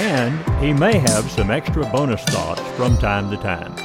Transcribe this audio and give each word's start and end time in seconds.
And 0.00 0.62
he 0.62 0.72
may 0.72 0.96
have 0.96 1.28
some 1.28 1.50
extra 1.50 1.84
bonus 1.90 2.22
thoughts 2.22 2.60
from 2.76 2.96
time 2.98 3.32
to 3.32 3.36
time. 3.36 3.76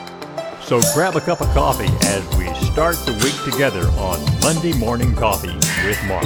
So 0.62 0.80
grab 0.94 1.16
a 1.16 1.22
cup 1.22 1.42
of 1.42 1.48
coffee 1.56 1.90
as 2.06 2.24
we 2.38 2.54
start 2.72 2.98
the 2.98 3.14
week 3.14 3.52
together 3.52 3.88
on 4.00 4.24
Monday 4.40 4.78
Morning 4.78 5.16
Coffee 5.16 5.56
with 5.88 6.00
Mark. 6.06 6.24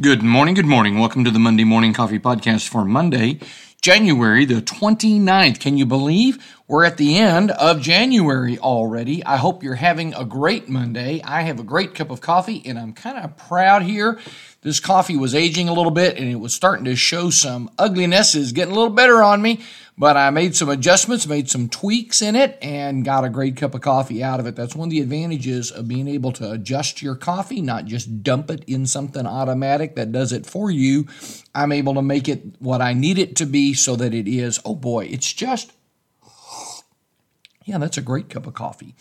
Good 0.00 0.22
morning, 0.22 0.54
good 0.54 0.64
morning. 0.64 0.98
Welcome 0.98 1.22
to 1.24 1.30
the 1.30 1.38
Monday 1.38 1.64
Morning 1.64 1.92
Coffee 1.92 2.18
Podcast 2.18 2.66
for 2.66 2.82
Monday, 2.82 3.40
January 3.82 4.46
the 4.46 4.62
29th. 4.62 5.60
Can 5.60 5.76
you 5.76 5.84
believe 5.84 6.42
we're 6.72 6.86
at 6.86 6.96
the 6.96 7.18
end 7.18 7.50
of 7.50 7.82
January 7.82 8.58
already? 8.58 9.22
I 9.22 9.36
hope 9.36 9.62
you're 9.62 9.74
having 9.74 10.14
a 10.14 10.24
great 10.24 10.70
Monday. 10.70 11.20
I 11.22 11.42
have 11.42 11.60
a 11.60 11.62
great 11.62 11.94
cup 11.94 12.10
of 12.10 12.22
coffee 12.22 12.62
and 12.64 12.78
I'm 12.78 12.94
kind 12.94 13.18
of 13.18 13.36
proud 13.36 13.82
here. 13.82 14.18
This 14.62 14.80
coffee 14.80 15.18
was 15.18 15.34
aging 15.34 15.68
a 15.68 15.74
little 15.74 15.90
bit 15.90 16.16
and 16.16 16.30
it 16.30 16.36
was 16.36 16.54
starting 16.54 16.86
to 16.86 16.96
show 16.96 17.28
some 17.28 17.70
ugliness, 17.78 18.34
is 18.34 18.52
getting 18.52 18.72
a 18.72 18.74
little 18.74 18.94
better 18.94 19.22
on 19.22 19.42
me, 19.42 19.60
but 19.98 20.16
I 20.16 20.30
made 20.30 20.56
some 20.56 20.70
adjustments, 20.70 21.26
made 21.26 21.50
some 21.50 21.68
tweaks 21.68 22.22
in 22.22 22.36
it, 22.36 22.56
and 22.62 23.04
got 23.04 23.24
a 23.24 23.28
great 23.28 23.58
cup 23.58 23.74
of 23.74 23.82
coffee 23.82 24.24
out 24.24 24.40
of 24.40 24.46
it. 24.46 24.56
That's 24.56 24.74
one 24.74 24.88
of 24.88 24.92
the 24.92 25.00
advantages 25.00 25.70
of 25.70 25.88
being 25.88 26.08
able 26.08 26.32
to 26.32 26.52
adjust 26.52 27.02
your 27.02 27.16
coffee, 27.16 27.60
not 27.60 27.84
just 27.84 28.22
dump 28.22 28.50
it 28.50 28.64
in 28.66 28.86
something 28.86 29.26
automatic 29.26 29.94
that 29.96 30.10
does 30.10 30.32
it 30.32 30.46
for 30.46 30.70
you. 30.70 31.06
I'm 31.54 31.72
able 31.72 31.92
to 31.96 32.02
make 32.02 32.30
it 32.30 32.42
what 32.60 32.80
I 32.80 32.94
need 32.94 33.18
it 33.18 33.36
to 33.36 33.44
be 33.44 33.74
so 33.74 33.94
that 33.96 34.14
it 34.14 34.26
is, 34.26 34.58
oh 34.64 34.74
boy, 34.74 35.04
it's 35.04 35.30
just, 35.30 35.70
yeah, 37.64 37.78
that's 37.78 37.98
a 37.98 38.02
great 38.02 38.28
cup 38.28 38.46
of 38.46 38.54
coffee. 38.54 38.94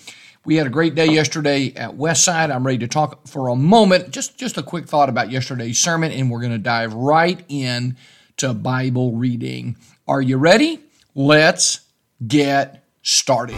We 0.44 0.56
had 0.56 0.67
a 0.67 0.72
great 0.72 0.95
day 0.95 1.08
yesterday 1.08 1.73
at 1.76 1.92
Westside. 1.92 2.54
I'm 2.54 2.66
ready 2.66 2.80
to 2.80 2.88
talk 2.88 3.28
for 3.28 3.50
a 3.50 3.56
moment. 3.56 4.12
Just, 4.12 4.38
just 4.38 4.58
a 4.58 4.64
quick 4.64 4.88
thought 4.88 5.09
about 5.09 5.30
yesterday's 5.30 5.80
sermon, 5.80 6.12
and 6.12 6.31
we're 6.31 6.40
going 6.40 6.52
to 6.52 6.58
dive 6.58 6.94
right 6.94 7.44
in 7.48 7.95
to 8.38 8.54
Bible 8.54 9.14
reading. 9.14 9.76
Are 10.08 10.22
you 10.22 10.38
ready? 10.38 10.80
Let's 11.14 11.82
get 12.26 12.84
started. 13.04 13.58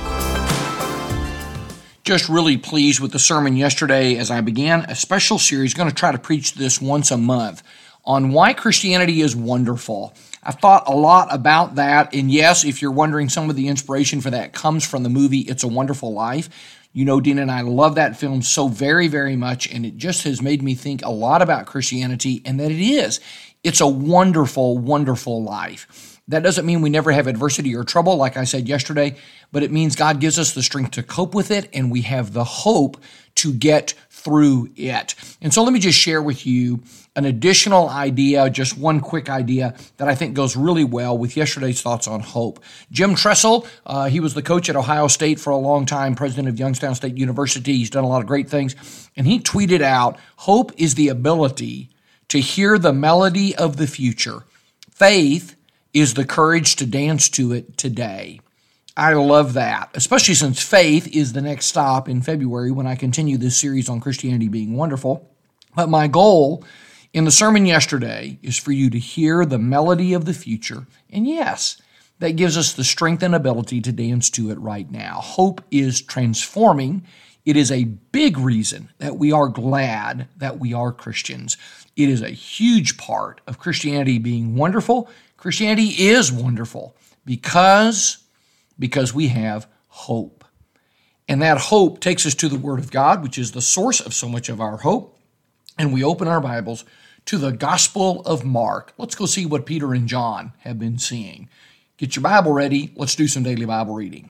Just 2.03 2.27
really 2.27 2.57
pleased 2.57 2.99
with 2.99 3.13
the 3.13 3.19
sermon 3.19 3.55
yesterday 3.55 4.17
as 4.17 4.29
I 4.29 4.41
began 4.41 4.81
a 4.81 4.95
special 4.95 5.39
series. 5.39 5.73
Going 5.73 5.87
to 5.87 5.95
try 5.95 6.11
to 6.11 6.17
preach 6.17 6.55
this 6.55 6.81
once 6.81 7.11
a 7.11 7.17
month 7.17 7.63
on 8.03 8.31
why 8.31 8.53
Christianity 8.53 9.21
is 9.21 9.35
wonderful. 9.35 10.13
I've 10.45 10.59
thought 10.59 10.83
a 10.87 10.95
lot 10.95 11.33
about 11.33 11.75
that. 11.75 12.13
And 12.13 12.31
yes, 12.31 12.65
if 12.65 12.81
you're 12.81 12.91
wondering, 12.91 13.29
some 13.29 13.49
of 13.49 13.55
the 13.55 13.67
inspiration 13.67 14.21
for 14.21 14.29
that 14.31 14.53
comes 14.53 14.85
from 14.85 15.03
the 15.03 15.09
movie 15.09 15.39
It's 15.39 15.63
a 15.63 15.67
Wonderful 15.67 16.13
Life. 16.13 16.49
You 16.91 17.05
know, 17.05 17.19
Dean 17.19 17.39
and 17.39 17.49
I 17.49 17.61
love 17.61 17.95
that 17.95 18.17
film 18.17 18.41
so 18.41 18.67
very, 18.67 19.07
very 19.07 19.35
much. 19.35 19.71
And 19.71 19.85
it 19.85 19.97
just 19.97 20.23
has 20.25 20.41
made 20.41 20.61
me 20.61 20.75
think 20.75 21.03
a 21.03 21.09
lot 21.09 21.41
about 21.41 21.65
Christianity 21.65 22.41
and 22.45 22.59
that 22.59 22.71
it 22.71 22.83
is. 22.83 23.19
It's 23.63 23.81
a 23.81 23.87
wonderful, 23.87 24.77
wonderful 24.77 25.43
life. 25.43 26.19
That 26.27 26.43
doesn't 26.43 26.65
mean 26.65 26.81
we 26.81 26.89
never 26.89 27.11
have 27.11 27.27
adversity 27.27 27.75
or 27.75 27.83
trouble, 27.83 28.15
like 28.15 28.37
I 28.37 28.43
said 28.45 28.67
yesterday, 28.67 29.17
but 29.51 29.63
it 29.63 29.71
means 29.71 29.95
God 29.95 30.19
gives 30.19 30.39
us 30.39 30.53
the 30.53 30.63
strength 30.63 30.91
to 30.91 31.03
cope 31.03 31.33
with 31.33 31.51
it 31.51 31.69
and 31.73 31.91
we 31.91 32.01
have 32.01 32.33
the 32.33 32.43
hope 32.43 32.97
to 33.35 33.53
get 33.53 33.93
through 34.23 34.69
it. 34.75 35.15
And 35.41 35.53
so 35.53 35.63
let 35.63 35.73
me 35.73 35.79
just 35.79 35.97
share 35.97 36.21
with 36.21 36.45
you 36.45 36.81
an 37.15 37.25
additional 37.25 37.89
idea, 37.89 38.49
just 38.49 38.77
one 38.77 38.99
quick 38.99 39.29
idea 39.29 39.75
that 39.97 40.07
I 40.07 40.15
think 40.15 40.33
goes 40.33 40.55
really 40.55 40.83
well 40.83 41.17
with 41.17 41.37
yesterday's 41.37 41.81
thoughts 41.81 42.07
on 42.07 42.21
hope. 42.21 42.63
Jim 42.91 43.15
Tressel, 43.15 43.67
uh, 43.85 44.05
he 44.05 44.19
was 44.19 44.33
the 44.33 44.41
coach 44.41 44.69
at 44.69 44.75
Ohio 44.75 45.07
State 45.07 45.39
for 45.39 45.51
a 45.51 45.57
long 45.57 45.85
time, 45.85 46.15
president 46.15 46.47
of 46.47 46.57
Youngstown 46.57 46.95
State 46.95 47.17
University. 47.17 47.77
He's 47.77 47.89
done 47.89 48.03
a 48.03 48.07
lot 48.07 48.21
of 48.21 48.27
great 48.27 48.49
things. 48.49 48.75
And 49.15 49.27
he 49.27 49.39
tweeted 49.39 49.81
out 49.81 50.17
Hope 50.37 50.71
is 50.77 50.95
the 50.95 51.09
ability 51.09 51.89
to 52.29 52.39
hear 52.39 52.79
the 52.79 52.93
melody 52.93 53.55
of 53.55 53.77
the 53.77 53.87
future. 53.87 54.43
Faith 54.89 55.55
is 55.93 56.15
the 56.15 56.25
courage 56.25 56.75
to 56.77 56.85
dance 56.85 57.29
to 57.29 57.51
it 57.51 57.77
today. 57.77 58.39
I 58.95 59.13
love 59.13 59.53
that, 59.53 59.89
especially 59.95 60.35
since 60.35 60.61
faith 60.61 61.07
is 61.15 61.33
the 61.33 61.41
next 61.41 61.65
stop 61.65 62.07
in 62.07 62.21
February 62.21 62.71
when 62.71 62.85
I 62.85 62.95
continue 62.95 63.37
this 63.37 63.57
series 63.57 63.89
on 63.89 63.99
Christianity 63.99 64.49
being 64.49 64.75
wonderful. 64.75 65.31
But 65.75 65.89
my 65.89 66.07
goal 66.07 66.63
in 67.11 67.25
the 67.25 67.31
sermon 67.31 67.65
yesterday 67.65 68.37
is 68.43 68.57
for 68.57 68.71
you 68.71 68.91
to 68.91 68.99
hear 68.99 69.45
the 69.45 69.57
melody 69.57 70.13
of 70.13 70.25
the 70.25 70.33
future. 70.33 70.85
And 71.11 71.25
yes, 71.27 71.81
that 72.19 72.35
gives 72.35 72.55
us 72.55 72.73
the 72.73 72.83
strength 72.83 73.23
and 73.23 73.33
ability 73.33 73.81
to 73.81 73.91
dance 73.91 74.29
to 74.31 74.51
it 74.51 74.59
right 74.59 74.89
now. 74.91 75.19
Hope 75.21 75.61
is 75.71 75.99
transforming. 75.99 77.03
It 77.45 77.57
is 77.57 77.71
a 77.71 77.85
big 77.85 78.37
reason 78.37 78.89
that 78.99 79.17
we 79.17 79.31
are 79.31 79.47
glad 79.47 80.27
that 80.37 80.59
we 80.59 80.71
are 80.73 80.91
Christians. 80.91 81.57
It 81.95 82.09
is 82.09 82.21
a 82.21 82.29
huge 82.29 82.97
part 82.97 83.41
of 83.47 83.57
Christianity 83.57 84.19
being 84.19 84.55
wonderful. 84.55 85.09
Christianity 85.37 85.87
is 85.87 86.31
wonderful 86.31 86.95
because 87.25 88.22
because 88.77 89.13
we 89.13 89.27
have 89.29 89.67
hope. 89.87 90.43
And 91.27 91.41
that 91.41 91.57
hope 91.57 91.99
takes 91.99 92.25
us 92.25 92.35
to 92.35 92.49
the 92.49 92.57
Word 92.57 92.79
of 92.79 92.91
God, 92.91 93.23
which 93.23 93.37
is 93.37 93.51
the 93.51 93.61
source 93.61 94.01
of 94.01 94.13
so 94.13 94.27
much 94.27 94.49
of 94.49 94.59
our 94.59 94.77
hope. 94.77 95.17
And 95.77 95.93
we 95.93 96.03
open 96.03 96.27
our 96.27 96.41
Bibles 96.41 96.83
to 97.25 97.37
the 97.37 97.51
Gospel 97.51 98.21
of 98.25 98.43
Mark. 98.43 98.93
Let's 98.97 99.15
go 99.15 99.25
see 99.25 99.45
what 99.45 99.65
Peter 99.65 99.93
and 99.93 100.07
John 100.07 100.53
have 100.59 100.77
been 100.77 100.97
seeing. 100.97 101.49
Get 101.97 102.15
your 102.15 102.23
Bible 102.23 102.51
ready. 102.51 102.91
Let's 102.95 103.15
do 103.15 103.27
some 103.27 103.43
daily 103.43 103.65
Bible 103.65 103.95
reading. 103.95 104.29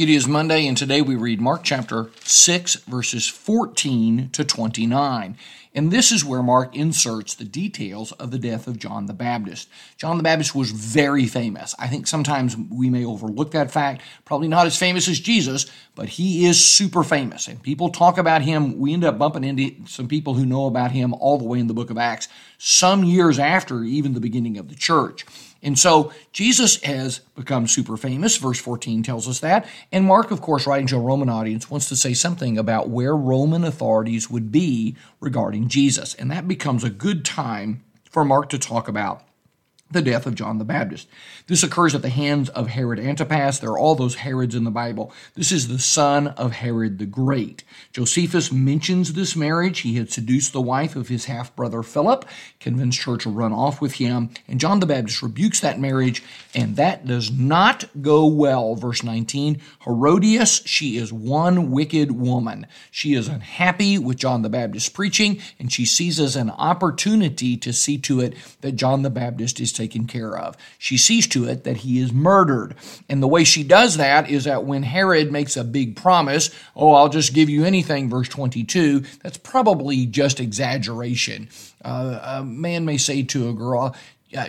It 0.00 0.08
is 0.08 0.26
Monday, 0.26 0.66
and 0.66 0.78
today 0.78 1.02
we 1.02 1.14
read 1.14 1.42
Mark 1.42 1.62
chapter 1.62 2.08
6, 2.24 2.76
verses 2.86 3.28
14 3.28 4.30
to 4.30 4.44
29. 4.44 5.36
And 5.74 5.90
this 5.90 6.10
is 6.10 6.24
where 6.24 6.42
Mark 6.42 6.74
inserts 6.74 7.34
the 7.34 7.44
details 7.44 8.10
of 8.12 8.30
the 8.30 8.38
death 8.38 8.66
of 8.66 8.78
John 8.78 9.04
the 9.04 9.12
Baptist. 9.12 9.68
John 9.98 10.16
the 10.16 10.22
Baptist 10.22 10.54
was 10.54 10.70
very 10.70 11.26
famous. 11.26 11.74
I 11.78 11.88
think 11.88 12.06
sometimes 12.06 12.56
we 12.56 12.88
may 12.88 13.04
overlook 13.04 13.50
that 13.50 13.70
fact. 13.70 14.00
Probably 14.24 14.48
not 14.48 14.64
as 14.64 14.78
famous 14.78 15.06
as 15.06 15.20
Jesus, 15.20 15.70
but 15.94 16.08
he 16.08 16.46
is 16.46 16.64
super 16.64 17.04
famous. 17.04 17.46
And 17.46 17.62
people 17.62 17.90
talk 17.90 18.16
about 18.16 18.40
him. 18.40 18.78
We 18.78 18.94
end 18.94 19.04
up 19.04 19.18
bumping 19.18 19.44
into 19.44 19.86
some 19.86 20.08
people 20.08 20.32
who 20.32 20.46
know 20.46 20.64
about 20.64 20.92
him 20.92 21.12
all 21.12 21.36
the 21.36 21.44
way 21.44 21.58
in 21.58 21.66
the 21.66 21.74
book 21.74 21.90
of 21.90 21.98
Acts, 21.98 22.26
some 22.56 23.04
years 23.04 23.38
after 23.38 23.84
even 23.84 24.14
the 24.14 24.20
beginning 24.20 24.56
of 24.56 24.70
the 24.70 24.76
church. 24.76 25.26
And 25.62 25.78
so 25.78 26.12
Jesus 26.32 26.82
has 26.82 27.20
become 27.34 27.66
super 27.66 27.96
famous. 27.96 28.36
Verse 28.36 28.58
14 28.58 29.02
tells 29.02 29.28
us 29.28 29.40
that. 29.40 29.66
And 29.92 30.06
Mark, 30.06 30.30
of 30.30 30.40
course, 30.40 30.66
writing 30.66 30.86
to 30.88 30.96
a 30.96 31.00
Roman 31.00 31.28
audience, 31.28 31.70
wants 31.70 31.88
to 31.90 31.96
say 31.96 32.14
something 32.14 32.56
about 32.56 32.88
where 32.88 33.16
Roman 33.16 33.64
authorities 33.64 34.30
would 34.30 34.50
be 34.50 34.96
regarding 35.20 35.68
Jesus. 35.68 36.14
And 36.14 36.30
that 36.30 36.48
becomes 36.48 36.82
a 36.82 36.90
good 36.90 37.24
time 37.24 37.82
for 38.10 38.24
Mark 38.24 38.48
to 38.50 38.58
talk 38.58 38.88
about 38.88 39.22
the 39.90 40.02
death 40.02 40.26
of 40.26 40.34
John 40.34 40.58
the 40.58 40.64
Baptist. 40.64 41.08
This 41.46 41.62
occurs 41.62 41.94
at 41.94 42.02
the 42.02 42.08
hands 42.08 42.48
of 42.50 42.68
Herod 42.68 43.00
Antipas. 43.00 43.58
There 43.58 43.70
are 43.70 43.78
all 43.78 43.96
those 43.96 44.16
Herods 44.16 44.54
in 44.54 44.64
the 44.64 44.70
Bible. 44.70 45.12
This 45.34 45.50
is 45.50 45.66
the 45.66 45.78
son 45.80 46.28
of 46.28 46.52
Herod 46.52 46.98
the 46.98 47.06
Great. 47.06 47.64
Josephus 47.92 48.52
mentions 48.52 49.14
this 49.14 49.34
marriage. 49.34 49.80
He 49.80 49.96
had 49.96 50.12
seduced 50.12 50.52
the 50.52 50.60
wife 50.60 50.94
of 50.94 51.08
his 51.08 51.24
half 51.24 51.54
brother 51.56 51.82
Philip, 51.82 52.24
convinced 52.60 53.02
her 53.02 53.16
to 53.18 53.30
run 53.30 53.52
off 53.52 53.80
with 53.80 53.94
him, 53.94 54.30
and 54.46 54.60
John 54.60 54.78
the 54.78 54.86
Baptist 54.86 55.22
rebukes 55.22 55.60
that 55.60 55.80
marriage, 55.80 56.22
and 56.54 56.76
that 56.76 57.04
does 57.06 57.32
not 57.32 57.84
go 58.00 58.26
well. 58.26 58.76
Verse 58.76 59.02
19 59.02 59.60
Herodias, 59.84 60.62
she 60.66 60.96
is 60.96 61.12
one 61.12 61.72
wicked 61.72 62.12
woman. 62.12 62.66
She 62.92 63.14
is 63.14 63.26
unhappy 63.26 63.98
with 63.98 64.18
John 64.18 64.42
the 64.42 64.48
Baptist 64.48 64.94
preaching, 64.94 65.40
and 65.58 65.72
she 65.72 65.84
seizes 65.84 66.36
an 66.36 66.50
opportunity 66.50 67.56
to 67.56 67.72
see 67.72 67.98
to 67.98 68.20
it 68.20 68.34
that 68.60 68.72
John 68.76 69.02
the 69.02 69.10
Baptist 69.10 69.58
is 69.58 69.72
taken 69.80 70.06
care 70.06 70.36
of. 70.36 70.56
She 70.78 70.98
sees 70.98 71.26
to 71.28 71.46
it 71.46 71.64
that 71.64 71.78
he 71.78 71.98
is 72.00 72.12
murdered. 72.12 72.74
And 73.08 73.22
the 73.22 73.28
way 73.28 73.44
she 73.44 73.62
does 73.62 73.96
that 73.96 74.28
is 74.28 74.44
that 74.44 74.64
when 74.64 74.82
Herod 74.82 75.32
makes 75.32 75.56
a 75.56 75.64
big 75.64 75.96
promise, 75.96 76.50
oh, 76.76 76.92
I'll 76.92 77.08
just 77.08 77.32
give 77.32 77.48
you 77.48 77.64
anything, 77.64 78.10
verse 78.10 78.28
22, 78.28 79.00
that's 79.22 79.38
probably 79.38 80.04
just 80.04 80.38
exaggeration. 80.38 81.48
Uh, 81.82 82.20
a 82.22 82.44
man 82.44 82.84
may 82.84 82.98
say 82.98 83.22
to 83.22 83.48
a 83.48 83.54
girl, 83.54 83.96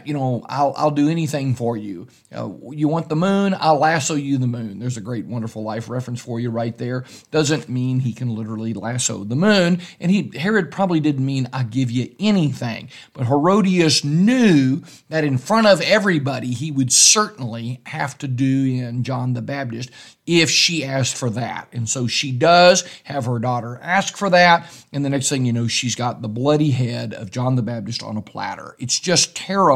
you 0.06 0.14
know, 0.14 0.46
I'll, 0.48 0.74
I'll 0.78 0.92
do 0.92 1.10
anything 1.10 1.56
for 1.56 1.76
you. 1.76 2.08
Uh, 2.36 2.52
you 2.72 2.88
want 2.88 3.10
the 3.10 3.16
moon? 3.16 3.56
I'll 3.60 3.80
lasso 3.80 4.16
you 4.16 4.38
the 4.38 4.48
moon. 4.48 4.80
There's 4.80 4.98
a 4.98 5.02
great, 5.02 5.26
wonderful 5.26 5.64
life 5.64 5.90
reference 5.90 6.22
for 6.22 6.40
you 6.40 6.50
right 6.52 6.78
there. 6.78 7.04
Doesn't 7.32 7.68
mean 7.68 8.00
he 8.00 8.14
can 8.14 8.36
literally 8.36 8.74
lasso 8.74 9.24
the 9.24 9.36
moon. 9.36 9.82
And 10.00 10.12
he, 10.12 10.32
Herod 10.38 10.72
probably 10.72 11.00
didn't 11.00 11.26
mean 11.26 11.50
I'll 11.52 11.64
give 11.64 11.90
you 11.90 12.14
anything. 12.20 12.90
But 13.14 13.28
Herodias 13.28 14.04
knew 14.04 14.84
that 15.10 15.24
in 15.24 15.38
front 15.38 15.68
of 15.68 15.82
everybody, 15.82 16.54
he 16.54 16.72
would 16.72 16.94
certainly 16.94 17.82
have 17.88 18.18
to 18.20 18.28
do 18.28 18.66
in 18.66 19.04
John 19.04 19.34
the 19.34 19.42
Baptist 19.42 19.90
if 20.28 20.50
she 20.52 20.86
asked 20.86 21.18
for 21.18 21.32
that. 21.32 21.68
And 21.74 21.90
so 21.90 22.06
she 22.06 22.32
does 22.32 22.84
have 23.06 23.26
her 23.26 23.40
daughter 23.40 23.80
ask 23.82 24.16
for 24.16 24.30
that. 24.30 24.72
And 24.94 25.04
the 25.04 25.10
next 25.10 25.30
thing 25.30 25.46
you 25.46 25.54
know, 25.54 25.68
she's 25.68 25.96
got 25.96 26.22
the 26.22 26.30
bloody 26.30 26.72
head 26.72 27.14
of 27.14 27.32
John 27.32 27.56
the 27.56 27.64
Baptist 27.64 28.04
on 28.04 28.16
a 28.16 28.22
platter. 28.22 28.76
It's 28.78 29.00
just 29.00 29.36
terrible. 29.36 29.71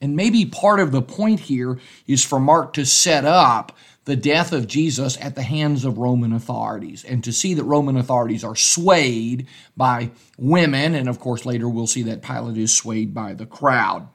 And 0.00 0.16
maybe 0.16 0.44
part 0.44 0.80
of 0.80 0.92
the 0.92 1.02
point 1.02 1.40
here 1.40 1.78
is 2.06 2.24
for 2.24 2.40
Mark 2.40 2.72
to 2.74 2.86
set 2.86 3.24
up 3.24 3.76
the 4.04 4.16
death 4.16 4.52
of 4.52 4.66
Jesus 4.66 5.16
at 5.20 5.36
the 5.36 5.42
hands 5.42 5.84
of 5.84 5.98
Roman 5.98 6.32
authorities 6.32 7.04
and 7.04 7.22
to 7.22 7.32
see 7.32 7.54
that 7.54 7.64
Roman 7.64 7.96
authorities 7.96 8.42
are 8.42 8.56
swayed 8.56 9.46
by 9.76 10.10
women. 10.36 10.94
And 10.94 11.08
of 11.08 11.20
course, 11.20 11.46
later 11.46 11.68
we'll 11.68 11.86
see 11.86 12.02
that 12.04 12.22
Pilate 12.22 12.58
is 12.58 12.74
swayed 12.74 13.14
by 13.14 13.34
the 13.34 13.46
crowd. 13.46 14.08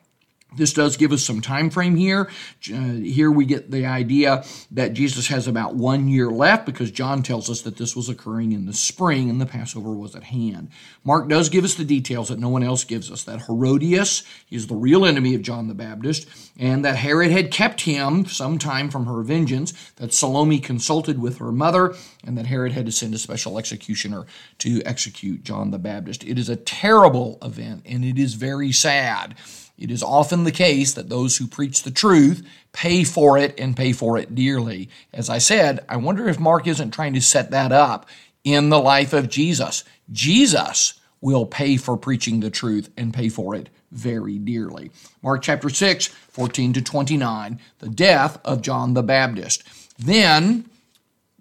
This 0.58 0.74
does 0.74 0.98
give 0.98 1.12
us 1.12 1.24
some 1.24 1.42
time 1.42 1.70
frame 1.70 1.96
here. 1.96 2.30
Uh, 2.74 2.94
here 2.94 3.32
we 3.32 3.46
get 3.46 3.72
the 3.72 3.86
idea 3.86 4.44
that 4.72 4.94
Jesus 4.94 5.28
has 5.28 5.48
about 5.48 5.76
one 5.76 6.08
year 6.08 6.30
left 6.30 6.66
because 6.66 6.92
John 6.92 7.24
tells 7.24 7.50
us 7.50 7.62
that 7.62 7.78
this 7.78 7.96
was 7.96 8.10
occurring 8.10 8.52
in 8.52 8.66
the 8.66 8.74
spring 8.74 9.30
and 9.30 9.40
the 9.40 9.46
Passover 9.46 9.92
was 9.92 10.16
at 10.16 10.24
hand. 10.24 10.70
Mark 11.04 11.30
does 11.30 11.50
give 11.50 11.64
us 11.64 11.76
the 11.76 11.86
details 11.86 12.30
that 12.30 12.40
no 12.40 12.50
one 12.50 12.64
else 12.64 12.84
gives 12.84 13.12
us 13.12 13.24
that 13.24 13.44
Herodias 13.44 14.24
is 14.50 14.68
the 14.68 14.76
real 14.76 15.06
enemy 15.06 15.36
of 15.36 15.42
John 15.42 15.68
the 15.68 15.74
Baptist 15.74 16.28
and 16.58 16.84
that 16.84 16.98
Herod 16.98 17.32
had 17.32 17.52
kept 17.52 17.82
him 17.82 18.26
some 18.26 18.58
time 18.58 18.90
from 18.90 19.06
her 19.06 19.22
vengeance, 19.22 19.74
that 19.98 20.14
Salome 20.14 20.60
consulted 20.60 21.22
with 21.22 21.38
her 21.38 21.52
mother, 21.52 21.96
and 22.24 22.38
that 22.38 22.48
Herod 22.48 22.72
had 22.72 22.86
to 22.88 22.92
send 22.92 23.14
a 23.14 23.18
special 23.18 23.58
executioner 23.58 24.26
to 24.60 24.82
execute 24.86 25.44
John 25.44 25.72
the 25.72 25.80
Baptist. 25.80 26.24
It 26.24 26.40
is 26.40 26.50
a 26.50 26.56
terrible 26.56 27.38
event 27.42 27.84
and 27.86 28.04
it 28.04 28.18
is 28.18 28.34
very 28.34 28.72
sad. 28.72 29.36
It 29.78 29.92
is 29.92 30.02
often 30.02 30.44
the 30.44 30.52
case 30.52 30.94
that 30.94 31.10
those 31.10 31.38
who 31.38 31.48
preach 31.48 31.84
the 31.84 31.92
truth 31.92 32.48
pay 32.74 33.04
for 33.04 33.38
it 33.38 33.60
and 33.60 33.78
pay 33.78 33.94
for 33.94 34.18
it 34.18 34.34
dearly. 34.34 34.90
As 35.14 35.30
I 35.30 35.38
said, 35.38 35.86
I 35.88 35.98
wonder 35.98 36.28
if 36.28 36.40
Mark 36.40 36.68
isn't 36.68 36.92
trying 36.92 37.14
to 37.14 37.22
set 37.22 37.52
that 37.52 37.72
up 37.72 38.08
in 38.44 38.70
the 38.70 38.80
life 38.80 39.14
of 39.14 39.30
Jesus. 39.30 39.84
Jesus 40.12 41.00
will 41.22 41.46
pay 41.46 41.78
for 41.78 41.98
preaching 41.98 42.40
the 42.40 42.50
truth 42.50 42.90
and 42.98 43.14
pay 43.14 43.30
for 43.30 43.56
it 43.56 43.70
very 43.92 44.38
dearly. 44.38 44.92
Mark 45.22 45.42
chapter 45.42 45.70
6, 45.70 46.08
14 46.08 46.74
to 46.74 46.82
29, 46.82 47.60
the 47.80 47.90
death 47.90 48.40
of 48.44 48.62
John 48.62 48.94
the 48.94 49.04
Baptist. 49.04 49.64
Then 49.98 50.70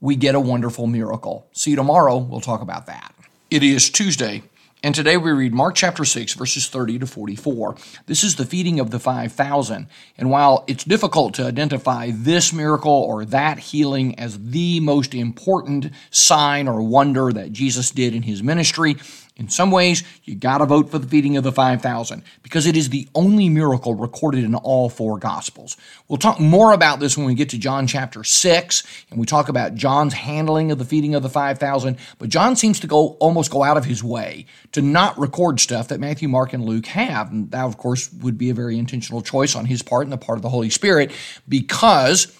we 0.00 0.16
get 0.16 0.34
a 0.34 0.40
wonderful 0.40 0.86
miracle. 0.86 1.46
See 1.52 1.70
you 1.70 1.76
tomorrow. 1.76 2.18
We'll 2.18 2.40
talk 2.40 2.60
about 2.60 2.86
that. 2.86 3.14
It 3.50 3.62
is 3.62 3.90
Tuesday, 3.90 4.42
and 4.82 4.94
today 4.94 5.16
we 5.16 5.32
read 5.32 5.54
Mark 5.54 5.74
chapter 5.74 6.04
6, 6.04 6.34
verses 6.34 6.68
30 6.68 7.00
to 7.00 7.06
44. 7.06 7.76
This 8.06 8.22
is 8.22 8.36
the 8.36 8.44
feeding 8.44 8.78
of 8.78 8.90
the 8.90 8.98
5,000. 8.98 9.86
And 10.18 10.30
while 10.30 10.64
it's 10.66 10.84
difficult 10.84 11.34
to 11.34 11.46
identify 11.46 12.10
this 12.12 12.52
miracle 12.52 12.92
or 12.92 13.24
that 13.24 13.58
healing 13.58 14.18
as 14.18 14.38
the 14.50 14.80
most 14.80 15.14
important 15.14 15.90
sign 16.10 16.68
or 16.68 16.82
wonder 16.82 17.32
that 17.32 17.52
Jesus 17.52 17.90
did 17.90 18.14
in 18.14 18.22
his 18.22 18.42
ministry, 18.42 18.96
in 19.38 19.50
some 19.50 19.70
ways, 19.70 20.02
you 20.24 20.34
got 20.34 20.58
to 20.58 20.66
vote 20.66 20.90
for 20.90 20.98
the 20.98 21.06
feeding 21.06 21.36
of 21.36 21.44
the 21.44 21.52
5,000 21.52 22.22
because 22.42 22.66
it 22.66 22.74
is 22.74 22.88
the 22.88 23.06
only 23.14 23.50
miracle 23.50 23.94
recorded 23.94 24.44
in 24.44 24.54
all 24.54 24.88
four 24.88 25.18
Gospels. 25.18 25.76
We'll 26.08 26.16
talk 26.16 26.40
more 26.40 26.72
about 26.72 27.00
this 27.00 27.18
when 27.18 27.26
we 27.26 27.34
get 27.34 27.50
to 27.50 27.58
John 27.58 27.86
chapter 27.86 28.24
6 28.24 28.82
and 29.10 29.20
we 29.20 29.26
talk 29.26 29.50
about 29.50 29.74
John's 29.74 30.14
handling 30.14 30.72
of 30.72 30.78
the 30.78 30.86
feeding 30.86 31.14
of 31.14 31.22
the 31.22 31.28
5,000. 31.28 31.98
But 32.18 32.30
John 32.30 32.56
seems 32.56 32.80
to 32.80 32.86
go 32.86 33.08
almost 33.20 33.50
go 33.50 33.62
out 33.62 33.76
of 33.76 33.84
his 33.84 34.02
way 34.02 34.46
to 34.72 34.80
not 34.80 35.18
record 35.18 35.60
stuff 35.60 35.88
that 35.88 36.00
Matthew, 36.00 36.28
Mark, 36.28 36.54
and 36.54 36.64
Luke 36.64 36.86
have. 36.86 37.30
And 37.30 37.50
that, 37.50 37.64
of 37.64 37.76
course, 37.76 38.10
would 38.14 38.38
be 38.38 38.48
a 38.48 38.54
very 38.54 38.78
intentional 38.78 39.20
choice 39.20 39.54
on 39.54 39.66
his 39.66 39.82
part 39.82 40.04
and 40.04 40.12
the 40.12 40.16
part 40.16 40.38
of 40.38 40.42
the 40.42 40.48
Holy 40.48 40.70
Spirit 40.70 41.12
because 41.46 42.34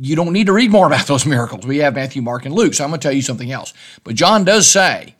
you 0.00 0.16
don't 0.16 0.32
need 0.32 0.46
to 0.46 0.52
read 0.52 0.72
more 0.72 0.88
about 0.88 1.06
those 1.06 1.24
miracles. 1.26 1.64
We 1.64 1.78
have 1.78 1.94
Matthew, 1.94 2.22
Mark, 2.22 2.44
and 2.44 2.54
Luke. 2.54 2.74
So 2.74 2.82
I'm 2.82 2.90
going 2.90 2.98
to 2.98 3.06
tell 3.06 3.14
you 3.14 3.22
something 3.22 3.52
else. 3.52 3.72
But 4.02 4.16
John 4.16 4.42
does 4.42 4.68
say, 4.68 5.14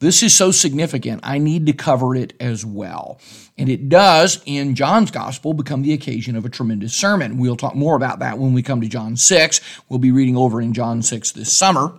this 0.00 0.22
is 0.22 0.34
so 0.34 0.50
significant, 0.50 1.20
I 1.22 1.38
need 1.38 1.66
to 1.66 1.72
cover 1.72 2.14
it 2.14 2.32
as 2.40 2.64
well. 2.64 3.20
And 3.56 3.68
it 3.68 3.88
does, 3.88 4.42
in 4.46 4.74
John's 4.74 5.10
gospel, 5.10 5.52
become 5.52 5.82
the 5.82 5.92
occasion 5.92 6.36
of 6.36 6.46
a 6.46 6.48
tremendous 6.48 6.94
sermon. 6.94 7.36
We'll 7.36 7.56
talk 7.56 7.74
more 7.74 7.96
about 7.96 8.18
that 8.20 8.38
when 8.38 8.54
we 8.54 8.62
come 8.62 8.80
to 8.80 8.88
John 8.88 9.16
6. 9.16 9.60
We'll 9.88 9.98
be 9.98 10.10
reading 10.10 10.36
over 10.36 10.60
in 10.60 10.72
John 10.72 11.02
6 11.02 11.32
this 11.32 11.52
summer. 11.52 11.92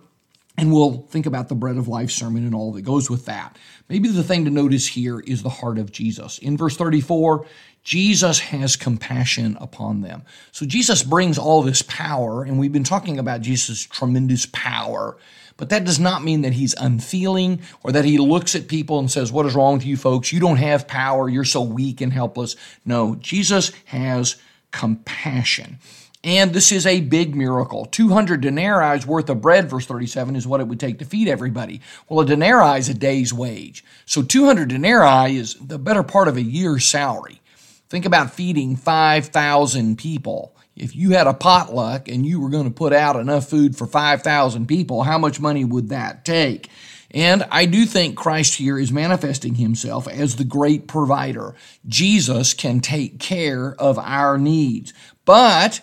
And 0.57 0.73
we'll 0.73 1.03
think 1.09 1.25
about 1.25 1.47
the 1.47 1.55
bread 1.55 1.77
of 1.77 1.87
life 1.87 2.11
sermon 2.11 2.45
and 2.45 2.53
all 2.53 2.73
that 2.73 2.81
goes 2.81 3.09
with 3.09 3.25
that. 3.25 3.57
Maybe 3.87 4.09
the 4.09 4.23
thing 4.23 4.45
to 4.45 4.51
notice 4.51 4.87
here 4.87 5.19
is 5.19 5.43
the 5.43 5.49
heart 5.49 5.77
of 5.77 5.91
Jesus. 5.91 6.39
In 6.39 6.57
verse 6.57 6.75
34, 6.77 7.45
Jesus 7.83 8.39
has 8.39 8.75
compassion 8.75 9.57
upon 9.59 10.01
them. 10.01 10.23
So 10.51 10.65
Jesus 10.65 11.03
brings 11.03 11.37
all 11.37 11.61
this 11.61 11.81
power, 11.83 12.43
and 12.43 12.59
we've 12.59 12.71
been 12.71 12.83
talking 12.83 13.17
about 13.17 13.41
Jesus' 13.41 13.83
tremendous 13.83 14.45
power. 14.47 15.17
But 15.61 15.69
that 15.69 15.83
does 15.83 15.99
not 15.99 16.23
mean 16.23 16.41
that 16.41 16.53
he's 16.53 16.73
unfeeling 16.73 17.61
or 17.83 17.91
that 17.91 18.03
he 18.03 18.17
looks 18.17 18.55
at 18.55 18.67
people 18.67 18.97
and 18.97 19.11
says, 19.11 19.31
What 19.31 19.45
is 19.45 19.53
wrong 19.53 19.75
with 19.75 19.85
you 19.85 19.95
folks? 19.95 20.33
You 20.33 20.39
don't 20.39 20.57
have 20.57 20.87
power. 20.87 21.29
You're 21.29 21.43
so 21.43 21.61
weak 21.61 22.01
and 22.01 22.11
helpless. 22.11 22.55
No, 22.83 23.13
Jesus 23.13 23.71
has 23.85 24.37
compassion. 24.71 25.77
And 26.23 26.51
this 26.51 26.71
is 26.71 26.87
a 26.87 27.01
big 27.01 27.35
miracle. 27.35 27.85
200 27.85 28.41
denarii 28.41 29.05
worth 29.05 29.29
of 29.29 29.39
bread, 29.39 29.69
verse 29.69 29.85
37, 29.85 30.35
is 30.35 30.47
what 30.47 30.61
it 30.61 30.67
would 30.67 30.79
take 30.79 30.97
to 30.97 31.05
feed 31.05 31.27
everybody. 31.27 31.81
Well, 32.09 32.21
a 32.21 32.25
denarii 32.25 32.79
is 32.79 32.89
a 32.89 32.95
day's 32.95 33.31
wage. 33.31 33.85
So 34.07 34.23
200 34.23 34.67
denarii 34.67 35.37
is 35.37 35.53
the 35.61 35.77
better 35.77 36.01
part 36.01 36.27
of 36.27 36.37
a 36.37 36.41
year's 36.41 36.85
salary. 36.85 37.39
Think 37.87 38.05
about 38.05 38.33
feeding 38.33 38.75
5,000 38.75 39.99
people 39.99 40.55
if 40.81 40.95
you 40.95 41.11
had 41.11 41.27
a 41.27 41.33
potluck 41.33 42.07
and 42.07 42.25
you 42.25 42.41
were 42.41 42.49
going 42.49 42.65
to 42.65 42.71
put 42.71 42.91
out 42.91 43.15
enough 43.15 43.47
food 43.47 43.77
for 43.77 43.85
5,000 43.85 44.65
people, 44.67 45.03
how 45.03 45.19
much 45.19 45.39
money 45.39 45.63
would 45.63 45.89
that 45.89 46.25
take? 46.25 46.69
And 47.11 47.45
I 47.51 47.65
do 47.65 47.85
think 47.85 48.17
Christ 48.17 48.55
here 48.55 48.79
is 48.79 48.91
manifesting 48.91 49.55
himself 49.55 50.07
as 50.07 50.35
the 50.35 50.43
great 50.43 50.87
provider. 50.87 51.53
Jesus 51.87 52.55
can 52.55 52.79
take 52.79 53.19
care 53.19 53.75
of 53.75 53.99
our 53.99 54.39
needs. 54.39 54.91
But 55.23 55.81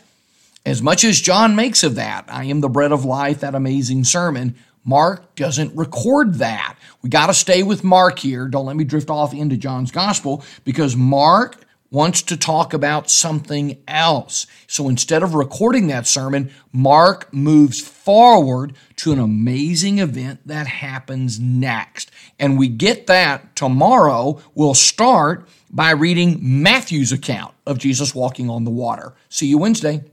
as 0.66 0.82
much 0.82 1.04
as 1.04 1.20
John 1.20 1.54
makes 1.54 1.84
of 1.84 1.94
that, 1.94 2.24
I 2.28 2.46
am 2.46 2.60
the 2.60 2.68
bread 2.68 2.90
of 2.90 3.04
life, 3.04 3.40
that 3.40 3.54
amazing 3.54 4.02
sermon, 4.02 4.56
Mark 4.84 5.36
doesn't 5.36 5.76
record 5.76 6.36
that. 6.36 6.76
We 7.02 7.10
got 7.10 7.28
to 7.28 7.34
stay 7.34 7.62
with 7.62 7.84
Mark 7.84 8.18
here. 8.18 8.48
Don't 8.48 8.66
let 8.66 8.74
me 8.74 8.84
drift 8.84 9.10
off 9.10 9.32
into 9.32 9.56
John's 9.56 9.92
gospel 9.92 10.42
because 10.64 10.96
Mark 10.96 11.62
wants 11.90 12.20
to 12.22 12.36
talk 12.36 12.74
about 12.74 13.10
something 13.10 13.78
else. 13.88 14.46
So 14.66 14.88
instead 14.88 15.22
of 15.22 15.34
recording 15.34 15.86
that 15.86 16.06
sermon, 16.06 16.50
Mark 16.72 17.32
moves 17.32 17.80
forward 17.80 18.74
to 18.96 19.12
an 19.12 19.18
amazing 19.18 19.98
event 19.98 20.40
that 20.46 20.66
happens 20.66 21.40
next. 21.40 22.10
And 22.38 22.58
we 22.58 22.68
get 22.68 23.06
that 23.06 23.56
tomorrow. 23.56 24.40
We'll 24.54 24.74
start 24.74 25.48
by 25.70 25.92
reading 25.92 26.38
Matthew's 26.40 27.12
account 27.12 27.54
of 27.66 27.78
Jesus 27.78 28.14
walking 28.14 28.50
on 28.50 28.64
the 28.64 28.70
water. 28.70 29.14
See 29.28 29.46
you 29.46 29.58
Wednesday. 29.58 30.04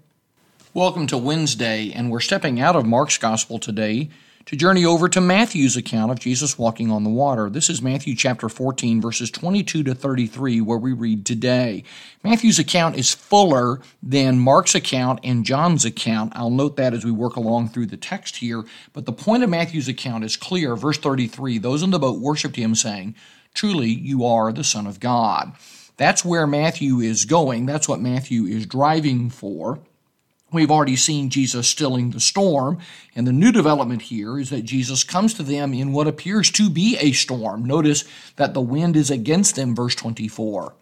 Welcome 0.74 1.08
to 1.08 1.18
Wednesday, 1.18 1.92
and 1.94 2.12
we're 2.12 2.20
stepping 2.20 2.60
out 2.60 2.76
of 2.76 2.86
Mark's 2.86 3.18
gospel 3.18 3.60
today 3.60 4.10
to 4.46 4.56
journey 4.56 4.86
over 4.86 5.10
to 5.10 5.20
Matthew's 5.20 5.76
account 5.76 6.12
of 6.12 6.20
Jesus 6.20 6.58
walking 6.58 6.92
on 6.92 7.04
the 7.04 7.10
water. 7.10 7.50
This 7.50 7.68
is 7.68 7.82
Matthew 7.82 8.16
chapter 8.16 8.48
14, 8.48 9.02
verses 9.02 9.32
22 9.32 9.84
to 9.84 9.96
33, 9.96 10.62
where 10.62 10.78
we 10.78 10.94
read 10.94 11.26
today. 11.26 11.84
Matthew's 12.24 12.60
account 12.60 12.96
is 12.96 13.12
fuller 13.12 13.82
than 14.04 14.38
Mark's 14.38 14.76
account 14.76 15.20
and 15.24 15.44
John's 15.46 15.84
account. 15.84 16.34
I'll 16.36 16.52
note 16.52 16.76
that 16.76 16.94
as 16.94 17.04
we 17.04 17.12
work 17.12 17.36
along 17.36 17.70
through 17.70 17.88
the 17.88 17.98
text 17.98 18.36
here, 18.36 18.64
but 18.94 19.08
the 19.08 19.12
point 19.12 19.42
of 19.42 19.50
Matthew's 19.50 19.88
account 19.88 20.24
is 20.24 20.38
clear. 20.38 20.76
Verse 20.76 21.00
33 21.00 21.58
Those 21.58 21.82
in 21.82 21.90
the 21.90 21.98
boat 21.98 22.20
worshiped 22.20 22.56
him, 22.56 22.76
saying, 22.76 23.16
Truly, 23.56 23.90
you 23.90 24.26
are 24.26 24.54
the 24.54 24.64
Son 24.64 24.86
of 24.86 25.00
God. 25.00 25.54
That's 25.98 26.24
where 26.24 26.46
Matthew 26.46 27.00
is 27.00 27.26
going. 27.26 27.66
That's 27.66 27.90
what 27.90 28.00
Matthew 28.00 28.46
is 28.46 28.68
driving 28.68 29.32
for. 29.32 29.80
We've 30.56 30.72
already 30.72 30.96
seen 30.96 31.30
Jesus 31.30 31.68
stilling 31.68 32.12
the 32.12 32.20
storm, 32.20 32.80
and 33.16 33.28
the 33.28 33.34
new 33.34 33.52
development 33.52 34.04
here 34.04 34.40
is 34.40 34.50
that 34.50 34.64
Jesus 34.64 35.04
comes 35.04 35.34
to 35.36 35.44
them 35.44 35.74
in 35.74 35.92
what 35.92 36.08
appears 36.08 36.50
to 36.52 36.70
be 36.70 36.98
a 36.98 37.12
storm. 37.12 37.66
Notice 37.66 38.06
that 38.38 38.54
the 38.54 38.62
wind 38.62 38.96
is 38.96 39.12
against 39.12 39.56
them, 39.56 39.76
verse 39.76 39.96
24. 39.96 40.74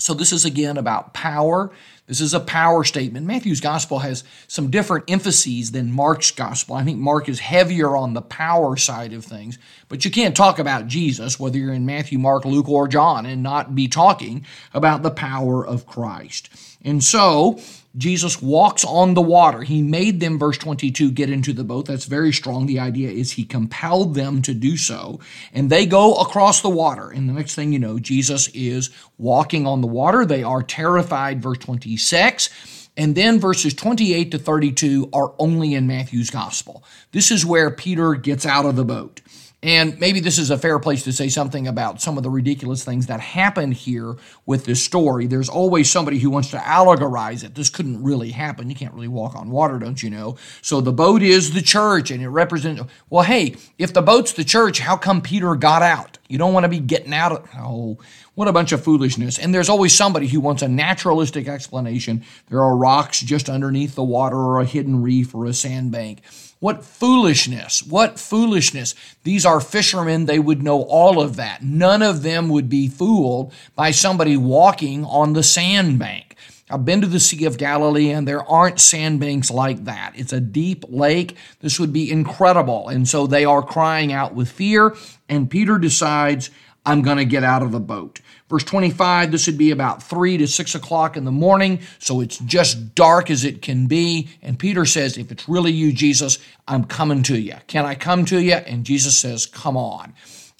So 0.00 0.14
this 0.14 0.32
is 0.32 0.44
again 0.44 0.78
about 0.78 1.12
power. 1.12 1.70
This 2.06 2.20
is 2.20 2.34
a 2.34 2.40
power 2.40 2.82
statement. 2.84 3.26
Matthew's 3.26 3.60
gospel 3.60 4.00
has 4.00 4.24
some 4.48 4.70
different 4.70 5.04
emphases 5.08 5.72
than 5.72 5.92
Mark's 5.92 6.30
gospel. 6.30 6.74
I 6.74 6.82
think 6.84 6.98
Mark 6.98 7.28
is 7.28 7.38
heavier 7.38 7.94
on 7.94 8.14
the 8.14 8.22
power 8.22 8.76
side 8.76 9.12
of 9.12 9.24
things, 9.24 9.58
but 9.88 10.04
you 10.04 10.10
can't 10.10 10.36
talk 10.36 10.58
about 10.58 10.86
Jesus, 10.86 11.38
whether 11.38 11.58
you're 11.58 11.72
in 11.72 11.86
Matthew, 11.86 12.18
Mark, 12.18 12.44
Luke, 12.44 12.68
or 12.68 12.88
John, 12.88 13.26
and 13.26 13.42
not 13.42 13.74
be 13.74 13.86
talking 13.86 14.46
about 14.72 15.02
the 15.02 15.10
power 15.10 15.64
of 15.64 15.86
Christ. 15.86 16.48
And 16.82 17.04
so, 17.04 17.60
Jesus 17.96 18.40
walks 18.40 18.84
on 18.84 19.14
the 19.14 19.20
water. 19.20 19.62
He 19.62 19.82
made 19.82 20.20
them, 20.20 20.38
verse 20.38 20.56
22, 20.58 21.10
get 21.10 21.28
into 21.28 21.52
the 21.52 21.64
boat. 21.64 21.86
That's 21.86 22.04
very 22.04 22.32
strong. 22.32 22.66
The 22.66 22.78
idea 22.78 23.10
is 23.10 23.32
he 23.32 23.44
compelled 23.44 24.14
them 24.14 24.42
to 24.42 24.54
do 24.54 24.76
so. 24.76 25.18
And 25.52 25.70
they 25.70 25.86
go 25.86 26.14
across 26.14 26.60
the 26.60 26.68
water. 26.68 27.10
And 27.10 27.28
the 27.28 27.32
next 27.32 27.56
thing 27.56 27.72
you 27.72 27.80
know, 27.80 27.98
Jesus 27.98 28.48
is 28.48 28.90
walking 29.18 29.66
on 29.66 29.80
the 29.80 29.88
water. 29.88 30.24
They 30.24 30.44
are 30.44 30.62
terrified, 30.62 31.42
verse 31.42 31.58
26. 31.58 32.88
And 32.96 33.14
then 33.14 33.40
verses 33.40 33.74
28 33.74 34.30
to 34.32 34.38
32 34.38 35.10
are 35.12 35.34
only 35.38 35.74
in 35.74 35.86
Matthew's 35.86 36.30
gospel. 36.30 36.84
This 37.12 37.30
is 37.30 37.46
where 37.46 37.70
Peter 37.70 38.14
gets 38.14 38.46
out 38.46 38.66
of 38.66 38.76
the 38.76 38.84
boat. 38.84 39.20
And 39.62 40.00
maybe 40.00 40.20
this 40.20 40.38
is 40.38 40.50
a 40.50 40.56
fair 40.56 40.78
place 40.78 41.04
to 41.04 41.12
say 41.12 41.28
something 41.28 41.68
about 41.68 42.00
some 42.00 42.16
of 42.16 42.22
the 42.22 42.30
ridiculous 42.30 42.82
things 42.82 43.08
that 43.08 43.20
happened 43.20 43.74
here 43.74 44.16
with 44.46 44.64
this 44.64 44.82
story. 44.82 45.26
There's 45.26 45.50
always 45.50 45.90
somebody 45.90 46.18
who 46.18 46.30
wants 46.30 46.50
to 46.52 46.56
allegorize 46.56 47.44
it. 47.44 47.54
This 47.54 47.68
couldn't 47.68 48.02
really 48.02 48.30
happen. 48.30 48.70
You 48.70 48.74
can't 48.76 48.94
really 48.94 49.08
walk 49.08 49.36
on 49.36 49.50
water, 49.50 49.78
don't 49.78 50.02
you 50.02 50.08
know? 50.08 50.38
So 50.62 50.80
the 50.80 50.94
boat 50.94 51.22
is 51.22 51.52
the 51.52 51.60
church 51.60 52.10
and 52.10 52.22
it 52.22 52.30
represents, 52.30 52.82
well, 53.10 53.24
hey, 53.24 53.56
if 53.76 53.92
the 53.92 54.00
boat's 54.00 54.32
the 54.32 54.44
church, 54.44 54.78
how 54.78 54.96
come 54.96 55.20
Peter 55.20 55.54
got 55.54 55.82
out? 55.82 56.16
You 56.26 56.38
don't 56.38 56.54
want 56.54 56.64
to 56.64 56.68
be 56.68 56.78
getting 56.78 57.12
out 57.12 57.32
of, 57.32 57.50
oh, 57.58 57.98
what 58.34 58.48
a 58.48 58.52
bunch 58.52 58.72
of 58.72 58.82
foolishness. 58.82 59.38
And 59.38 59.54
there's 59.54 59.68
always 59.68 59.92
somebody 59.92 60.26
who 60.26 60.40
wants 60.40 60.62
a 60.62 60.68
naturalistic 60.68 61.48
explanation. 61.48 62.24
There 62.48 62.62
are 62.62 62.74
rocks 62.74 63.20
just 63.20 63.50
underneath 63.50 63.94
the 63.94 64.04
water 64.04 64.36
or 64.36 64.60
a 64.60 64.64
hidden 64.64 65.02
reef 65.02 65.34
or 65.34 65.44
a 65.44 65.52
sandbank. 65.52 66.22
What 66.60 66.84
foolishness! 66.84 67.82
What 67.82 68.18
foolishness! 68.18 68.94
These 69.24 69.46
are 69.46 69.60
fishermen. 69.60 70.26
They 70.26 70.38
would 70.38 70.62
know 70.62 70.82
all 70.82 71.20
of 71.20 71.36
that. 71.36 71.62
None 71.62 72.02
of 72.02 72.22
them 72.22 72.50
would 72.50 72.68
be 72.68 72.86
fooled 72.86 73.54
by 73.74 73.92
somebody 73.92 74.36
walking 74.36 75.04
on 75.06 75.32
the 75.32 75.42
sandbank. 75.42 76.36
I've 76.68 76.84
been 76.84 77.00
to 77.00 77.06
the 77.06 77.18
Sea 77.18 77.46
of 77.46 77.56
Galilee 77.56 78.10
and 78.10 78.28
there 78.28 78.44
aren't 78.44 78.78
sandbanks 78.78 79.50
like 79.50 79.84
that. 79.86 80.12
It's 80.14 80.34
a 80.34 80.40
deep 80.40 80.84
lake. 80.88 81.34
This 81.60 81.80
would 81.80 81.94
be 81.94 82.10
incredible. 82.12 82.88
And 82.88 83.08
so 83.08 83.26
they 83.26 83.46
are 83.46 83.62
crying 83.62 84.12
out 84.12 84.34
with 84.34 84.50
fear. 84.50 84.94
And 85.30 85.50
Peter 85.50 85.78
decides, 85.78 86.50
I'm 86.84 87.00
going 87.00 87.16
to 87.16 87.24
get 87.24 87.42
out 87.42 87.62
of 87.62 87.72
the 87.72 87.80
boat. 87.80 88.20
Verse 88.50 88.64
25, 88.64 89.30
this 89.30 89.46
would 89.46 89.56
be 89.56 89.70
about 89.70 90.02
3 90.02 90.38
to 90.38 90.48
6 90.48 90.74
o'clock 90.74 91.16
in 91.16 91.24
the 91.24 91.30
morning, 91.30 91.78
so 92.00 92.20
it's 92.20 92.36
just 92.38 92.96
dark 92.96 93.30
as 93.30 93.44
it 93.44 93.62
can 93.62 93.86
be. 93.86 94.28
And 94.42 94.58
Peter 94.58 94.84
says, 94.84 95.16
If 95.16 95.30
it's 95.30 95.48
really 95.48 95.70
you, 95.70 95.92
Jesus, 95.92 96.40
I'm 96.66 96.82
coming 96.82 97.22
to 97.22 97.38
you. 97.38 97.54
Can 97.68 97.86
I 97.86 97.94
come 97.94 98.24
to 98.24 98.42
you? 98.42 98.54
And 98.54 98.84
Jesus 98.84 99.16
says, 99.16 99.46
Come 99.46 99.76
on. 99.76 100.14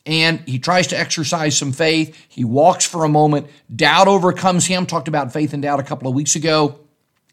And 0.06 0.38
he 0.46 0.60
tries 0.60 0.86
to 0.88 0.98
exercise 0.98 1.58
some 1.58 1.72
faith. 1.72 2.16
He 2.28 2.44
walks 2.44 2.86
for 2.86 3.04
a 3.04 3.08
moment. 3.08 3.48
Doubt 3.74 4.06
overcomes 4.06 4.66
him. 4.66 4.86
Talked 4.86 5.08
about 5.08 5.32
faith 5.32 5.52
and 5.52 5.60
doubt 5.60 5.80
a 5.80 5.82
couple 5.82 6.08
of 6.08 6.14
weeks 6.14 6.36
ago. 6.36 6.78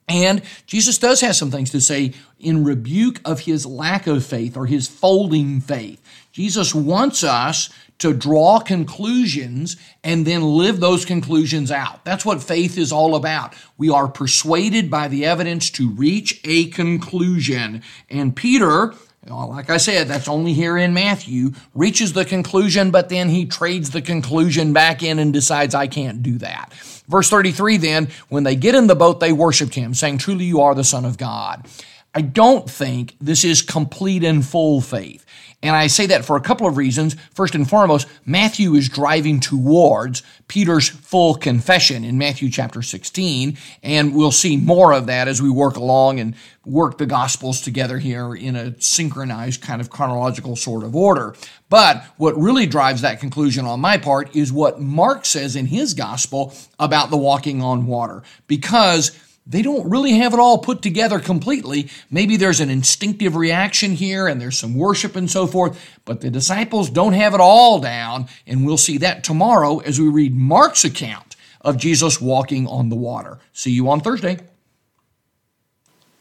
And 0.09 0.41
Jesus 0.65 0.97
does 0.97 1.21
have 1.21 1.35
some 1.35 1.51
things 1.51 1.69
to 1.71 1.81
say 1.81 2.13
in 2.39 2.63
rebuke 2.63 3.19
of 3.25 3.41
his 3.41 3.65
lack 3.65 4.07
of 4.07 4.25
faith 4.25 4.57
or 4.57 4.65
his 4.65 4.87
folding 4.87 5.61
faith. 5.61 6.01
Jesus 6.31 6.73
wants 6.73 7.23
us 7.23 7.69
to 7.99 8.13
draw 8.13 8.59
conclusions 8.59 9.75
and 10.03 10.25
then 10.25 10.43
live 10.43 10.79
those 10.79 11.05
conclusions 11.05 11.71
out. 11.71 12.05
That's 12.05 12.25
what 12.25 12.43
faith 12.43 12.77
is 12.77 12.91
all 12.91 13.15
about. 13.15 13.55
We 13.77 13.89
are 13.89 14.07
persuaded 14.07 14.89
by 14.89 15.07
the 15.07 15.25
evidence 15.25 15.69
to 15.71 15.89
reach 15.89 16.39
a 16.43 16.65
conclusion. 16.69 17.81
And 18.09 18.35
Peter, 18.35 18.93
uh, 19.29 19.47
like 19.47 19.69
I 19.69 19.77
said, 19.77 20.07
that's 20.07 20.27
only 20.27 20.53
here 20.53 20.77
in 20.77 20.93
Matthew, 20.93 21.51
reaches 21.73 22.13
the 22.13 22.25
conclusion, 22.25 22.91
but 22.91 23.09
then 23.09 23.29
he 23.29 23.45
trades 23.45 23.89
the 23.89 24.01
conclusion 24.01 24.73
back 24.73 25.01
in 25.01 25.19
and 25.19 25.33
decides, 25.33 25.73
I 25.73 25.87
can't 25.87 26.21
do 26.21 26.37
that. 26.37 26.73
Verse 27.07 27.29
33 27.29 27.77
then, 27.77 28.09
when 28.29 28.43
they 28.43 28.55
get 28.55 28.75
in 28.75 28.87
the 28.87 28.95
boat, 28.95 29.19
they 29.19 29.33
worshiped 29.33 29.75
him, 29.75 29.93
saying, 29.93 30.19
Truly 30.19 30.45
you 30.45 30.61
are 30.61 30.75
the 30.75 30.83
Son 30.83 31.05
of 31.05 31.17
God. 31.17 31.67
I 32.13 32.21
don't 32.21 32.69
think 32.69 33.15
this 33.21 33.43
is 33.43 33.61
complete 33.61 34.23
and 34.23 34.45
full 34.45 34.81
faith. 34.81 35.25
And 35.63 35.75
I 35.75 35.87
say 35.87 36.05
that 36.07 36.23
for 36.23 36.35
a 36.35 36.41
couple 36.41 36.67
of 36.67 36.77
reasons. 36.77 37.15
First 37.33 37.55
and 37.55 37.67
foremost, 37.67 38.07
Matthew 38.25 38.75
is 38.75 38.89
driving 38.89 39.39
towards 39.39 40.21
Peter's 40.47 40.87
full 40.87 41.33
confession 41.33 42.03
in 42.03 42.19
Matthew 42.19 42.51
chapter 42.51 42.83
16. 42.83 43.57
And 43.81 44.15
we'll 44.15 44.31
see 44.31 44.55
more 44.55 44.93
of 44.93 45.07
that 45.07 45.27
as 45.27 45.41
we 45.41 45.49
work 45.49 45.75
along 45.75 46.19
and 46.19 46.35
work 46.63 46.99
the 46.99 47.07
Gospels 47.07 47.61
together 47.61 47.97
here 47.97 48.35
in 48.35 48.55
a 48.55 48.79
synchronized 48.79 49.61
kind 49.63 49.81
of 49.81 49.89
chronological 49.89 50.55
sort 50.55 50.83
of 50.83 50.95
order. 50.95 51.33
But 51.69 52.03
what 52.17 52.37
really 52.37 52.67
drives 52.67 53.01
that 53.01 53.19
conclusion 53.19 53.65
on 53.65 53.79
my 53.79 53.97
part 53.97 54.35
is 54.35 54.53
what 54.53 54.79
Mark 54.79 55.25
says 55.25 55.55
in 55.55 55.65
his 55.65 55.95
Gospel 55.95 56.53
about 56.79 57.09
the 57.09 57.17
walking 57.17 57.63
on 57.63 57.87
water. 57.87 58.21
Because 58.45 59.17
they 59.49 59.61
don't 59.61 59.89
really 59.89 60.13
have 60.13 60.33
it 60.33 60.39
all 60.39 60.57
put 60.57 60.81
together 60.81 61.19
completely. 61.19 61.89
Maybe 62.11 62.35
there's 62.35 62.59
an 62.59 62.69
instinctive 62.69 63.35
reaction 63.35 63.91
here 63.91 64.27
and 64.27 64.41
there's 64.41 64.57
some 64.57 64.75
worship 64.75 65.15
and 65.15 65.31
so 65.31 65.47
forth, 65.47 65.79
but 66.03 66.21
the 66.21 66.29
disciples 66.29 66.89
don't 66.89 67.13
have 67.13 67.33
it 67.33 67.39
all 67.39 67.79
down. 67.79 68.27
And 68.45 68.65
we'll 68.65 68.77
see 68.77 68.97
that 68.99 69.23
tomorrow 69.23 69.79
as 69.79 69.99
we 69.99 70.09
read 70.09 70.35
Mark's 70.35 70.83
account 70.83 71.35
of 71.61 71.77
Jesus 71.77 72.19
walking 72.19 72.67
on 72.67 72.89
the 72.89 72.95
water. 72.95 73.39
See 73.53 73.71
you 73.71 73.89
on 73.89 74.01
Thursday. 74.01 74.39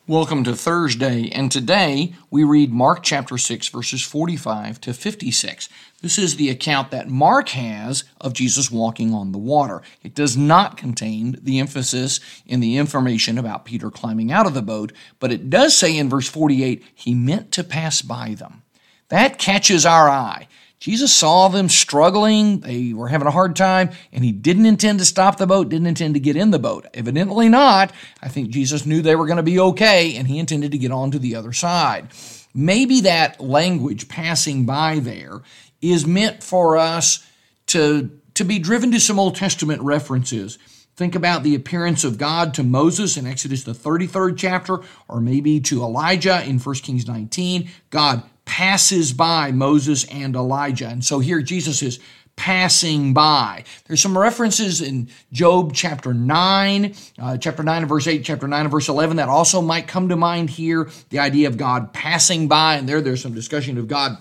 Welcome 0.08 0.44
to 0.44 0.54
Thursday, 0.54 1.30
and 1.30 1.50
today 1.50 2.14
we 2.30 2.44
read 2.44 2.72
Mark 2.72 3.02
chapter 3.02 3.36
6, 3.36 3.66
verses 3.66 4.04
45 4.04 4.80
to 4.82 4.94
56. 4.94 5.68
This 6.00 6.16
is 6.16 6.36
the 6.36 6.48
account 6.48 6.92
that 6.92 7.08
Mark 7.08 7.48
has 7.48 8.04
of 8.20 8.32
Jesus 8.32 8.70
walking 8.70 9.12
on 9.12 9.32
the 9.32 9.38
water. 9.38 9.82
It 10.04 10.14
does 10.14 10.36
not 10.36 10.76
contain 10.76 11.36
the 11.42 11.58
emphasis 11.58 12.20
in 12.46 12.60
the 12.60 12.76
information 12.76 13.36
about 13.36 13.64
Peter 13.64 13.90
climbing 13.90 14.30
out 14.30 14.46
of 14.46 14.54
the 14.54 14.62
boat, 14.62 14.92
but 15.18 15.32
it 15.32 15.50
does 15.50 15.76
say 15.76 15.98
in 15.98 16.08
verse 16.08 16.28
48, 16.28 16.84
he 16.94 17.12
meant 17.12 17.50
to 17.50 17.64
pass 17.64 18.00
by 18.00 18.34
them. 18.34 18.62
That 19.08 19.38
catches 19.38 19.84
our 19.84 20.08
eye. 20.08 20.46
Jesus 20.78 21.12
saw 21.12 21.49
them 21.49 21.68
struggling. 21.68 22.61
They 22.61 22.92
were 22.92 23.09
having 23.09 23.26
a 23.26 23.33
hard 23.33 23.56
time, 23.56 23.90
and 24.12 24.23
he 24.23 24.33
didn't 24.33 24.66
intend 24.66 24.99
to 24.99 25.04
stop 25.04 25.38
the 25.38 25.47
boat, 25.47 25.71
didn't 25.71 25.87
intend 25.87 26.14
to 26.14 26.21
get 26.21 26.37
in 26.37 26.50
the 26.50 26.59
boat. 26.59 26.87
Evidently 26.92 27.49
not. 27.49 27.92
I 28.23 28.28
think 28.28 28.50
Jesus 28.50 28.85
knew 28.85 29.00
they 29.00 29.16
were 29.16 29.26
going 29.26 29.38
to 29.38 29.42
be 29.42 29.59
okay, 29.59 30.16
and 30.16 30.28
he 30.28 30.38
intended 30.38 30.73
to 30.73 30.78
get 30.78 30.92
on 30.92 31.11
to 31.12 31.18
the 31.18 31.35
other 31.35 31.52
side. 31.52 32.09
Maybe 32.54 33.00
that 33.02 33.40
language 33.40 34.09
passing 34.09 34.66
by 34.66 34.99
there 34.99 35.40
is 35.80 36.06
meant 36.06 36.42
for 36.42 36.76
us 36.76 37.26
to, 37.68 38.11
to 38.35 38.45
be 38.45 38.59
driven 38.59 38.92
to 38.92 39.00
some 39.00 39.18
Old 39.18 39.37
Testament 39.37 39.80
references. 39.83 40.59
Think 40.95 41.14
about 41.14 41.42
the 41.42 41.54
appearance 41.54 42.04
of 42.04 42.16
God 42.16 42.54
to 42.54 42.62
Moses 42.62 43.16
in 43.16 43.26
Exodus, 43.26 43.64
the 43.64 43.73
33rd 43.73 44.38
chapter, 44.38 44.80
or 45.09 45.21
maybe 45.21 45.61
to 45.61 45.83
Elijah 45.83 46.42
in 46.47 46.59
1 46.59 46.75
Kings 46.76 47.06
19. 47.06 47.68
God 47.90 48.23
passes 48.46 49.12
by 49.12 49.52
Moses 49.52 50.04
and 50.04 50.34
Elijah. 50.34 50.88
And 50.88 51.04
so 51.04 51.18
here 51.18 51.42
Jesus 51.42 51.82
is 51.82 52.00
passing 52.36 53.14
by. 53.14 53.64
There's 53.86 54.00
some 54.00 54.16
references 54.16 54.80
in 54.80 55.08
Job 55.32 55.72
chapter 55.74 56.14
9, 56.14 56.94
uh, 57.18 57.38
chapter 57.38 57.62
9 57.62 57.82
and 57.82 57.88
verse 57.88 58.06
8, 58.06 58.24
chapter 58.24 58.46
9 58.46 58.60
and 58.60 58.70
verse 58.70 58.88
11 58.88 59.16
that 59.16 59.28
also 59.28 59.60
might 59.60 59.88
come 59.88 60.10
to 60.10 60.16
mind 60.16 60.50
here. 60.50 60.88
The 61.10 61.18
idea 61.18 61.48
of 61.48 61.56
God 61.56 61.92
passing 61.92 62.46
by, 62.46 62.76
and 62.76 62.88
there 62.88 63.00
there's 63.00 63.22
some 63.22 63.34
discussion 63.34 63.78
of 63.78 63.88
God 63.88 64.18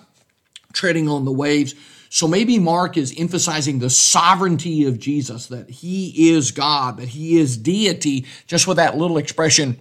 treading 0.74 1.08
on 1.08 1.25
the 1.25 1.32
waves. 1.32 1.75
So 2.10 2.27
maybe 2.27 2.60
Mark 2.60 2.98
is 2.98 3.13
emphasizing 3.17 3.79
the 3.79 3.89
sovereignty 3.89 4.86
of 4.86 5.00
Jesus, 5.00 5.48
that 5.48 5.70
he 5.70 6.32
is 6.32 6.51
God, 6.51 6.98
that 6.98 7.10
he 7.10 7.38
is 7.38 7.58
deity, 7.58 8.25
just 8.48 8.67
with 8.67 8.77
that 8.77 8.98
little 8.98 9.17
expression, 9.17 9.79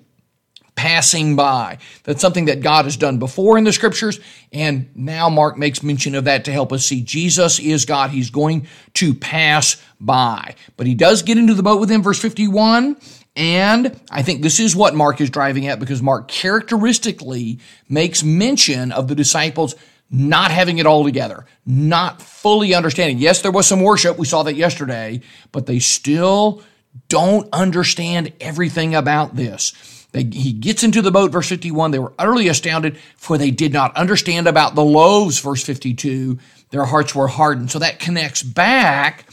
passing 0.76 1.36
by. 1.36 1.78
That's 2.02 2.20
something 2.20 2.46
that 2.46 2.60
God 2.60 2.84
has 2.84 2.96
done 2.96 3.18
before 3.18 3.56
in 3.58 3.64
the 3.64 3.72
scriptures, 3.72 4.18
and 4.52 4.88
now 4.94 5.28
Mark 5.28 5.56
makes 5.56 5.82
mention 5.82 6.14
of 6.14 6.24
that 6.24 6.44
to 6.46 6.52
help 6.52 6.72
us 6.72 6.84
see 6.84 7.00
Jesus 7.00 7.58
is 7.58 7.84
God. 7.84 8.10
He's 8.10 8.30
going 8.30 8.66
to 8.94 9.14
pass 9.14 9.82
by. 10.00 10.54
But 10.76 10.86
he 10.86 10.94
does 10.94 11.22
get 11.22 11.38
into 11.38 11.54
the 11.54 11.62
boat 11.62 11.80
with 11.80 11.90
him, 11.90 12.02
verse 12.02 12.20
51. 12.20 12.96
And 13.36 14.00
I 14.10 14.22
think 14.22 14.42
this 14.42 14.60
is 14.60 14.76
what 14.76 14.94
Mark 14.94 15.20
is 15.20 15.30
driving 15.30 15.66
at 15.66 15.80
because 15.80 16.00
Mark 16.00 16.28
characteristically 16.28 17.58
makes 17.88 18.22
mention 18.22 18.92
of 18.92 19.08
the 19.08 19.14
disciples 19.14 19.74
not 20.10 20.52
having 20.52 20.78
it 20.78 20.86
all 20.86 21.02
together, 21.02 21.44
not 21.66 22.22
fully 22.22 22.74
understanding. 22.74 23.18
Yes, 23.18 23.42
there 23.42 23.50
was 23.50 23.66
some 23.66 23.80
worship. 23.80 24.18
We 24.18 24.26
saw 24.26 24.44
that 24.44 24.54
yesterday, 24.54 25.22
but 25.50 25.66
they 25.66 25.80
still 25.80 26.62
don't 27.08 27.48
understand 27.52 28.32
everything 28.40 28.94
about 28.94 29.34
this. 29.34 29.72
They, 30.14 30.22
he 30.22 30.52
gets 30.52 30.84
into 30.84 31.02
the 31.02 31.10
boat, 31.10 31.32
verse 31.32 31.48
51. 31.48 31.90
They 31.90 31.98
were 31.98 32.12
utterly 32.20 32.46
astounded, 32.46 32.98
for 33.16 33.36
they 33.36 33.50
did 33.50 33.72
not 33.72 33.96
understand 33.96 34.46
about 34.46 34.76
the 34.76 34.84
loaves, 34.84 35.40
verse 35.40 35.64
52. 35.64 36.38
Their 36.70 36.84
hearts 36.84 37.16
were 37.16 37.26
hardened. 37.26 37.72
So 37.72 37.80
that 37.80 37.98
connects 37.98 38.40
back 38.40 39.26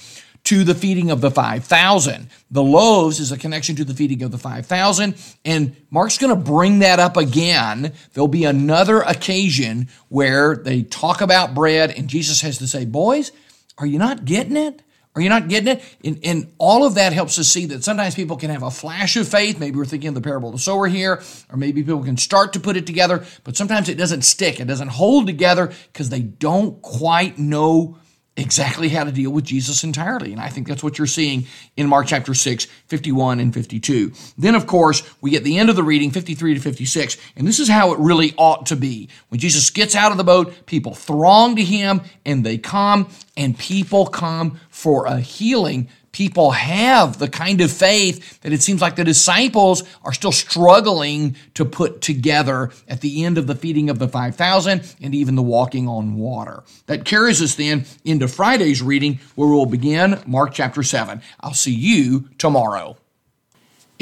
to 0.45 0.63
the 0.63 0.73
feeding 0.73 1.11
of 1.11 1.21
the 1.21 1.29
5,000. 1.29 2.29
The 2.49 2.63
loaves 2.63 3.19
is 3.19 3.31
a 3.31 3.37
connection 3.37 3.75
to 3.75 3.85
the 3.85 3.93
feeding 3.93 4.23
of 4.23 4.31
the 4.31 4.39
5,000. 4.39 5.13
And 5.45 5.75
Mark's 5.91 6.17
going 6.17 6.35
to 6.35 6.51
bring 6.51 6.79
that 6.79 6.99
up 6.99 7.15
again. 7.15 7.93
There'll 8.13 8.27
be 8.27 8.45
another 8.45 9.01
occasion 9.01 9.87
where 10.09 10.55
they 10.55 10.81
talk 10.81 11.21
about 11.21 11.53
bread, 11.53 11.91
and 11.91 12.07
Jesus 12.07 12.41
has 12.41 12.57
to 12.57 12.65
say, 12.65 12.85
Boys, 12.85 13.31
are 13.77 13.85
you 13.85 13.99
not 13.99 14.25
getting 14.25 14.57
it? 14.57 14.81
Are 15.13 15.21
you 15.21 15.27
not 15.27 15.49
getting 15.49 15.67
it? 15.67 15.83
And, 16.05 16.19
and, 16.23 16.53
all 16.57 16.85
of 16.85 16.95
that 16.95 17.11
helps 17.11 17.37
us 17.37 17.49
see 17.49 17.65
that 17.65 17.83
sometimes 17.83 18.15
people 18.15 18.37
can 18.37 18.49
have 18.49 18.63
a 18.63 18.71
flash 18.71 19.17
of 19.17 19.27
faith. 19.27 19.59
Maybe 19.59 19.77
we're 19.77 19.83
thinking 19.83 20.07
of 20.07 20.15
the 20.15 20.21
parable 20.21 20.49
of 20.49 20.55
the 20.55 20.61
sower 20.61 20.87
here, 20.87 21.21
or 21.49 21.57
maybe 21.57 21.83
people 21.83 22.03
can 22.03 22.15
start 22.15 22.53
to 22.53 22.61
put 22.61 22.77
it 22.77 22.87
together, 22.87 23.25
but 23.43 23.57
sometimes 23.57 23.89
it 23.89 23.97
doesn't 23.97 24.21
stick. 24.21 24.61
It 24.61 24.67
doesn't 24.67 24.87
hold 24.87 25.27
together 25.27 25.73
because 25.91 26.09
they 26.09 26.21
don't 26.21 26.81
quite 26.81 27.37
know 27.37 27.97
exactly 28.37 28.89
how 28.89 29.03
to 29.03 29.11
deal 29.11 29.31
with 29.31 29.43
Jesus 29.43 29.83
entirely. 29.83 30.31
And 30.31 30.41
I 30.41 30.47
think 30.47 30.67
that's 30.67 30.83
what 30.83 30.97
you're 30.97 31.07
seeing 31.07 31.47
in 31.75 31.87
Mark 31.87 32.07
chapter 32.07 32.33
6, 32.33 32.65
51 32.87 33.39
and 33.39 33.53
52. 33.53 34.13
Then, 34.37 34.55
of 34.55 34.67
course, 34.67 35.03
we 35.19 35.31
get 35.31 35.43
the 35.43 35.57
end 35.57 35.69
of 35.69 35.75
the 35.75 35.83
reading, 35.83 36.11
53 36.11 36.53
to 36.53 36.59
56, 36.59 37.17
and 37.35 37.45
this 37.45 37.59
is 37.59 37.67
how 37.67 37.91
it 37.93 37.99
really 37.99 38.33
ought 38.37 38.65
to 38.67 38.75
be. 38.75 39.09
When 39.29 39.39
Jesus 39.39 39.69
gets 39.69 39.95
out 39.95 40.11
of 40.11 40.17
the 40.17 40.23
boat, 40.23 40.65
people 40.65 40.95
throng 40.95 41.55
to 41.57 41.63
him 41.63 42.01
and 42.25 42.45
they 42.45 42.57
come, 42.57 43.09
and 43.35 43.57
people 43.57 44.07
come 44.07 44.59
for 44.69 45.05
a 45.05 45.19
healing 45.19 45.89
people 46.11 46.51
have 46.51 47.19
the 47.19 47.29
kind 47.29 47.61
of 47.61 47.71
faith 47.71 48.41
that 48.41 48.51
it 48.51 48.61
seems 48.61 48.81
like 48.81 48.95
the 48.95 49.03
disciples 49.03 49.83
are 50.03 50.13
still 50.13 50.31
struggling 50.31 51.35
to 51.53 51.65
put 51.65 52.01
together 52.01 52.71
at 52.87 53.01
the 53.01 53.23
end 53.23 53.37
of 53.37 53.47
the 53.47 53.55
feeding 53.55 53.89
of 53.89 53.99
the 53.99 54.07
5,000 54.07 54.95
and 55.01 55.15
even 55.15 55.35
the 55.35 55.41
walking 55.41 55.87
on 55.87 56.15
water. 56.15 56.63
That 56.87 57.05
carries 57.05 57.41
us 57.41 57.55
then 57.55 57.85
into 58.03 58.27
Friday's 58.27 58.81
reading 58.81 59.19
where 59.35 59.49
we'll 59.49 59.65
begin 59.65 60.21
Mark 60.25 60.53
chapter 60.53 60.83
7. 60.83 61.21
I'll 61.39 61.53
see 61.53 61.73
you 61.73 62.29
tomorrow. 62.37 62.97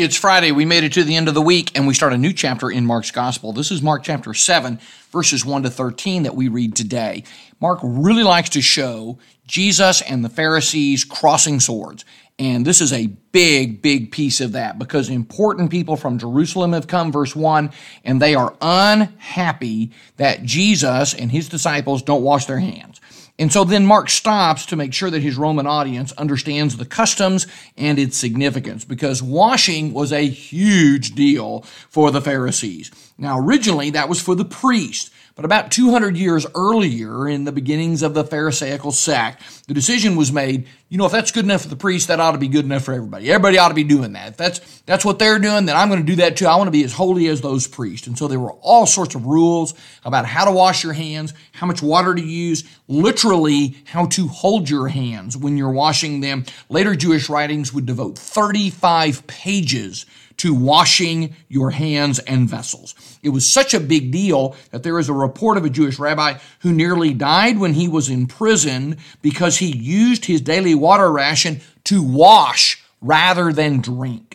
It's 0.02 0.16
Friday. 0.16 0.54
We 0.54 0.64
made 0.64 0.86
it 0.86 0.94
to 0.94 1.04
the 1.04 1.18
end 1.18 1.28
of 1.28 1.34
the 1.34 1.42
week 1.42 1.78
and 1.78 1.86
we 1.86 1.94
start 1.94 2.14
a 2.14 2.18
new 2.18 2.32
chapter 2.32 2.72
in 2.72 2.86
Mark's 2.86 3.12
Gospel. 3.12 3.52
This 3.52 3.70
is 3.70 3.82
Mark 3.82 4.04
chapter 4.04 4.34
7, 4.34 4.80
verses 5.12 5.44
1 5.44 5.64
to 5.64 5.70
13 5.70 6.24
that 6.24 6.36
we 6.36 6.48
read 6.48 6.74
today. 6.74 7.26
Mark 7.60 7.80
really 7.84 8.24
likes 8.24 8.50
to 8.50 8.62
show 8.62 9.20
Jesus 9.48 10.02
and 10.02 10.24
the 10.24 10.30
Pharisees 10.30 11.04
crossing 11.04 11.60
swords. 11.60 12.06
And 12.40 12.66
this 12.66 12.80
is 12.80 12.94
a 12.94 13.08
big, 13.08 13.82
big 13.82 14.12
piece 14.12 14.40
of 14.40 14.54
that 14.54 14.80
because 14.80 15.10
important 15.10 15.72
people 15.72 15.98
from 15.98 16.18
Jerusalem 16.18 16.72
have 16.72 16.88
come, 16.88 17.12
verse 17.12 17.36
1, 17.36 17.70
and 18.06 18.22
they 18.22 18.34
are 18.34 18.56
unhappy 18.62 19.92
that 20.16 20.44
Jesus 20.44 21.14
and 21.14 21.32
his 21.32 21.50
disciples 21.50 22.02
don't 22.02 22.24
wash 22.24 22.46
their 22.46 22.60
hands. 22.60 23.02
And 23.38 23.52
so 23.52 23.64
then 23.64 23.86
Mark 23.86 24.10
stops 24.10 24.66
to 24.68 24.76
make 24.76 24.94
sure 24.94 25.10
that 25.10 25.22
his 25.22 25.38
Roman 25.38 25.66
audience 25.66 26.12
understands 26.14 26.76
the 26.76 26.86
customs 26.86 27.48
and 27.78 27.98
its 27.98 28.18
significance 28.18 28.84
because 28.84 29.24
washing 29.24 29.94
was 29.94 30.12
a 30.12 30.28
huge 30.28 31.16
deal 31.16 31.62
for 31.90 32.12
the 32.12 32.22
Pharisees. 32.22 32.92
Now, 33.18 33.40
originally 33.40 33.92
that 33.92 34.10
was 34.10 34.22
for 34.22 34.36
the 34.36 34.46
priest. 34.46 35.12
But 35.40 35.46
about 35.46 35.72
200 35.72 36.18
years 36.18 36.46
earlier, 36.54 37.26
in 37.26 37.46
the 37.46 37.54
beginnings 37.54 38.04
of 38.04 38.14
the 38.14 38.26
Pharisaical 38.26 38.92
sect, 38.92 39.42
the 39.70 39.74
decision 39.74 40.18
was 40.18 40.34
made, 40.34 40.68
you 40.90 40.98
know, 40.98 41.06
if 41.06 41.14
that's 41.14 41.32
good 41.32 41.46
enough 41.46 41.62
for 41.62 41.70
the 41.70 41.78
priest, 41.78 42.10
that 42.10 42.20
ought 42.20 42.34
to 42.34 42.38
be 42.38 42.50
good 42.50 42.66
enough 42.66 42.84
for 42.84 42.94
everybody. 42.94 43.32
Everybody 43.32 43.58
ought 43.58 43.70
to 43.70 43.74
be 43.74 43.86
doing 43.86 44.12
that. 44.12 44.32
If 44.32 44.36
that's, 44.38 44.82
that's 44.82 45.06
what 45.06 45.18
they're 45.18 45.40
doing, 45.40 45.66
then 45.66 45.78
I'm 45.78 45.88
going 45.88 46.02
to 46.02 46.06
do 46.06 46.18
that 46.18 46.36
too. 46.36 46.46
I 46.46 46.58
want 46.58 46.68
to 46.68 46.72
be 46.72 46.84
as 46.84 46.92
holy 46.92 47.28
as 47.28 47.40
those 47.40 47.68
priests. 47.68 48.06
And 48.06 48.18
so 48.18 48.28
there 48.28 48.38
were 48.38 48.52
all 48.52 48.86
sorts 48.86 49.16
of 49.16 49.28
rules 49.28 49.76
about 50.04 50.26
how 50.26 50.44
to 50.44 50.52
wash 50.52 50.84
your 50.84 50.92
hands, 50.92 51.34
how 51.54 51.68
much 51.68 51.82
water 51.82 52.14
to 52.14 52.22
use, 52.22 52.66
literally 52.90 53.78
how 53.86 54.08
to 54.08 54.28
hold 54.28 54.70
your 54.70 54.90
hands 54.90 55.38
when 55.38 55.56
you're 55.56 55.72
washing 55.72 56.20
them. 56.20 56.44
Later 56.68 56.96
Jewish 56.96 57.30
writings 57.30 57.74
would 57.74 57.86
devote 57.86 58.18
35 58.18 59.26
pages 59.26 60.06
to 60.40 60.54
washing 60.54 61.36
your 61.48 61.72
hands 61.72 62.20
and 62.20 62.50
vessels. 62.50 62.96
It 63.22 63.30
was 63.30 63.48
such 63.48 63.74
a 63.74 63.80
big 63.80 64.12
deal 64.12 64.56
that 64.72 64.84
there 64.84 65.00
is 65.00 65.10
a 65.10 65.14
report 65.14 65.58
of 65.58 65.66
a 65.66 65.70
Jewish 65.70 66.00
rabbi 66.00 66.38
who 66.60 66.72
nearly 66.72 67.14
died 67.14 67.60
when 67.60 67.74
he 67.74 67.88
was 67.88 68.10
in 68.10 68.28
prison 68.28 68.98
because 69.22 69.58
he 69.58 69.76
used 69.76 70.26
his 70.26 70.42
daily 70.42 70.76
water 70.76 71.12
ration 71.12 71.62
to 71.86 72.02
wash 72.02 72.82
rather 73.02 73.52
than 73.52 73.82
drink. 73.82 74.29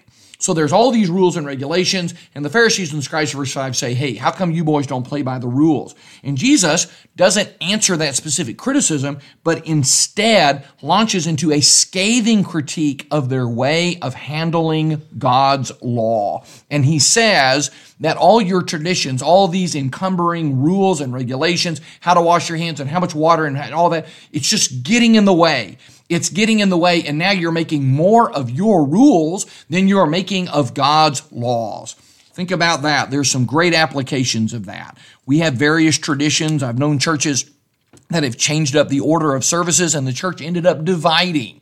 So 0.44 0.52
there's 0.52 0.74
all 0.74 0.90
these 0.90 1.08
rules 1.08 1.38
and 1.38 1.46
regulations, 1.46 2.12
and 2.34 2.44
the 2.44 2.50
Pharisees 2.50 2.92
and 2.92 2.98
the 2.98 3.02
scribes, 3.02 3.32
verse 3.32 3.54
5, 3.54 3.74
say, 3.74 3.94
Hey, 3.94 4.12
how 4.12 4.30
come 4.30 4.50
you 4.50 4.62
boys 4.62 4.86
don't 4.86 5.02
play 5.02 5.22
by 5.22 5.38
the 5.38 5.48
rules? 5.48 5.94
And 6.22 6.36
Jesus 6.36 6.86
doesn't 7.16 7.50
answer 7.62 7.96
that 7.96 8.14
specific 8.14 8.58
criticism, 8.58 9.20
but 9.42 9.66
instead 9.66 10.66
launches 10.82 11.26
into 11.26 11.50
a 11.50 11.62
scathing 11.62 12.44
critique 12.44 13.06
of 13.10 13.30
their 13.30 13.48
way 13.48 13.98
of 14.02 14.12
handling 14.12 15.00
God's 15.16 15.72
law. 15.80 16.44
And 16.70 16.84
he 16.84 16.98
says 16.98 17.70
that 18.00 18.16
all 18.16 18.40
your 18.40 18.62
traditions, 18.62 19.22
all 19.22 19.48
these 19.48 19.74
encumbering 19.74 20.60
rules 20.60 21.00
and 21.00 21.12
regulations, 21.12 21.80
how 22.00 22.14
to 22.14 22.20
wash 22.20 22.48
your 22.48 22.58
hands 22.58 22.80
and 22.80 22.90
how 22.90 23.00
much 23.00 23.14
water 23.14 23.46
and 23.46 23.56
all 23.72 23.90
that, 23.90 24.06
it's 24.32 24.48
just 24.48 24.82
getting 24.82 25.14
in 25.14 25.24
the 25.24 25.32
way. 25.32 25.78
It's 26.08 26.28
getting 26.28 26.60
in 26.60 26.68
the 26.68 26.76
way, 26.76 27.02
and 27.04 27.18
now 27.18 27.30
you're 27.30 27.50
making 27.50 27.86
more 27.86 28.30
of 28.30 28.50
your 28.50 28.84
rules 28.84 29.46
than 29.70 29.88
you're 29.88 30.06
making 30.06 30.48
of 30.48 30.74
God's 30.74 31.22
laws. 31.32 31.94
Think 32.34 32.50
about 32.50 32.82
that. 32.82 33.10
There's 33.10 33.30
some 33.30 33.46
great 33.46 33.74
applications 33.74 34.52
of 34.52 34.66
that. 34.66 34.98
We 35.24 35.38
have 35.38 35.54
various 35.54 35.96
traditions. 35.96 36.62
I've 36.62 36.78
known 36.78 36.98
churches 36.98 37.50
that 38.10 38.22
have 38.22 38.36
changed 38.36 38.76
up 38.76 38.88
the 38.88 39.00
order 39.00 39.34
of 39.34 39.44
services, 39.44 39.94
and 39.94 40.06
the 40.06 40.12
church 40.12 40.42
ended 40.42 40.66
up 40.66 40.84
dividing 40.84 41.60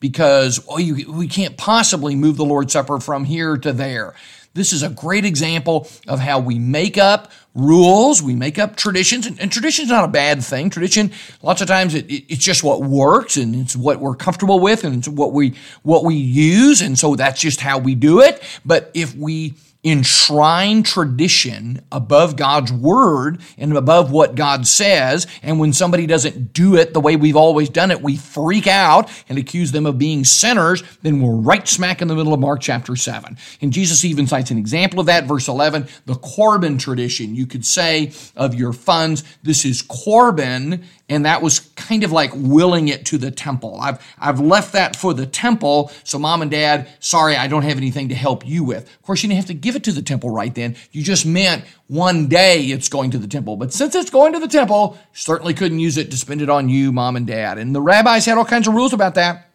because 0.00 0.64
oh, 0.68 0.78
you, 0.78 1.12
we 1.12 1.28
can't 1.28 1.56
possibly 1.56 2.16
move 2.16 2.36
the 2.36 2.44
Lord's 2.44 2.72
Supper 2.72 2.98
from 2.98 3.24
here 3.24 3.56
to 3.58 3.72
there. 3.72 4.14
This 4.54 4.72
is 4.72 4.82
a 4.82 4.90
great 4.90 5.24
example 5.24 5.88
of 6.06 6.20
how 6.20 6.38
we 6.38 6.58
make 6.58 6.98
up 6.98 7.32
rules, 7.54 8.22
we 8.22 8.34
make 8.34 8.58
up 8.58 8.76
traditions, 8.76 9.26
and, 9.26 9.38
and 9.40 9.50
tradition 9.50 9.84
is 9.84 9.90
not 9.90 10.04
a 10.04 10.08
bad 10.08 10.42
thing. 10.42 10.70
Tradition, 10.70 11.10
lots 11.42 11.60
of 11.60 11.68
times, 11.68 11.94
it, 11.94 12.10
it, 12.10 12.24
it's 12.28 12.44
just 12.44 12.62
what 12.62 12.82
works, 12.82 13.36
and 13.36 13.54
it's 13.54 13.76
what 13.76 14.00
we're 14.00 14.14
comfortable 14.14 14.60
with, 14.60 14.84
and 14.84 14.96
it's 14.96 15.08
what 15.08 15.32
we 15.32 15.54
what 15.82 16.04
we 16.04 16.14
use, 16.14 16.80
and 16.82 16.98
so 16.98 17.14
that's 17.16 17.40
just 17.40 17.60
how 17.60 17.78
we 17.78 17.94
do 17.94 18.20
it. 18.20 18.42
But 18.64 18.90
if 18.94 19.14
we 19.14 19.54
enshrine 19.84 20.84
tradition 20.84 21.82
above 21.90 22.36
God's 22.36 22.72
word 22.72 23.40
and 23.58 23.76
above 23.76 24.12
what 24.12 24.36
God 24.36 24.66
says. 24.66 25.26
And 25.42 25.58
when 25.58 25.72
somebody 25.72 26.06
doesn't 26.06 26.52
do 26.52 26.76
it 26.76 26.94
the 26.94 27.00
way 27.00 27.16
we've 27.16 27.36
always 27.36 27.68
done 27.68 27.90
it, 27.90 28.00
we 28.00 28.16
freak 28.16 28.68
out 28.68 29.10
and 29.28 29.38
accuse 29.38 29.72
them 29.72 29.86
of 29.86 29.98
being 29.98 30.24
sinners. 30.24 30.84
Then 31.02 31.20
we're 31.20 31.34
right 31.34 31.66
smack 31.66 32.00
in 32.00 32.06
the 32.06 32.14
middle 32.14 32.32
of 32.32 32.38
Mark 32.38 32.60
chapter 32.60 32.94
7. 32.94 33.36
And 33.60 33.72
Jesus 33.72 34.04
even 34.04 34.28
cites 34.28 34.52
an 34.52 34.58
example 34.58 35.00
of 35.00 35.06
that, 35.06 35.24
verse 35.24 35.48
11, 35.48 35.88
the 36.06 36.14
Corban 36.14 36.78
tradition. 36.78 37.34
You 37.34 37.46
could 37.46 37.66
say 37.66 38.12
of 38.36 38.54
your 38.54 38.72
funds, 38.72 39.24
this 39.42 39.64
is 39.64 39.82
Corban 39.82 40.84
and 41.12 41.26
that 41.26 41.42
was 41.42 41.60
kind 41.76 42.04
of 42.04 42.12
like 42.12 42.30
willing 42.34 42.88
it 42.88 43.04
to 43.06 43.18
the 43.18 43.30
temple. 43.30 43.78
I've, 43.80 44.02
I've 44.18 44.40
left 44.40 44.72
that 44.72 44.96
for 44.96 45.12
the 45.12 45.26
temple, 45.26 45.92
so 46.04 46.18
mom 46.18 46.40
and 46.40 46.50
dad, 46.50 46.88
sorry, 47.00 47.36
I 47.36 47.48
don't 47.48 47.64
have 47.64 47.76
anything 47.76 48.08
to 48.08 48.14
help 48.14 48.46
you 48.46 48.64
with. 48.64 48.84
Of 48.84 49.02
course, 49.02 49.22
you 49.22 49.28
didn't 49.28 49.36
have 49.36 49.46
to 49.46 49.54
give 49.54 49.76
it 49.76 49.84
to 49.84 49.92
the 49.92 50.00
temple 50.00 50.30
right 50.30 50.54
then. 50.54 50.74
You 50.90 51.02
just 51.02 51.26
meant 51.26 51.64
one 51.88 52.28
day 52.28 52.62
it's 52.62 52.88
going 52.88 53.10
to 53.10 53.18
the 53.18 53.28
temple. 53.28 53.56
But 53.56 53.74
since 53.74 53.94
it's 53.94 54.10
going 54.10 54.32
to 54.32 54.38
the 54.38 54.48
temple, 54.48 54.96
certainly 55.12 55.52
couldn't 55.52 55.80
use 55.80 55.98
it 55.98 56.10
to 56.12 56.16
spend 56.16 56.40
it 56.40 56.48
on 56.48 56.70
you, 56.70 56.92
mom 56.92 57.16
and 57.16 57.26
dad. 57.26 57.58
And 57.58 57.74
the 57.74 57.82
rabbis 57.82 58.24
had 58.24 58.38
all 58.38 58.44
kinds 58.46 58.66
of 58.66 58.74
rules 58.74 58.94
about 58.94 59.16
that, 59.16 59.50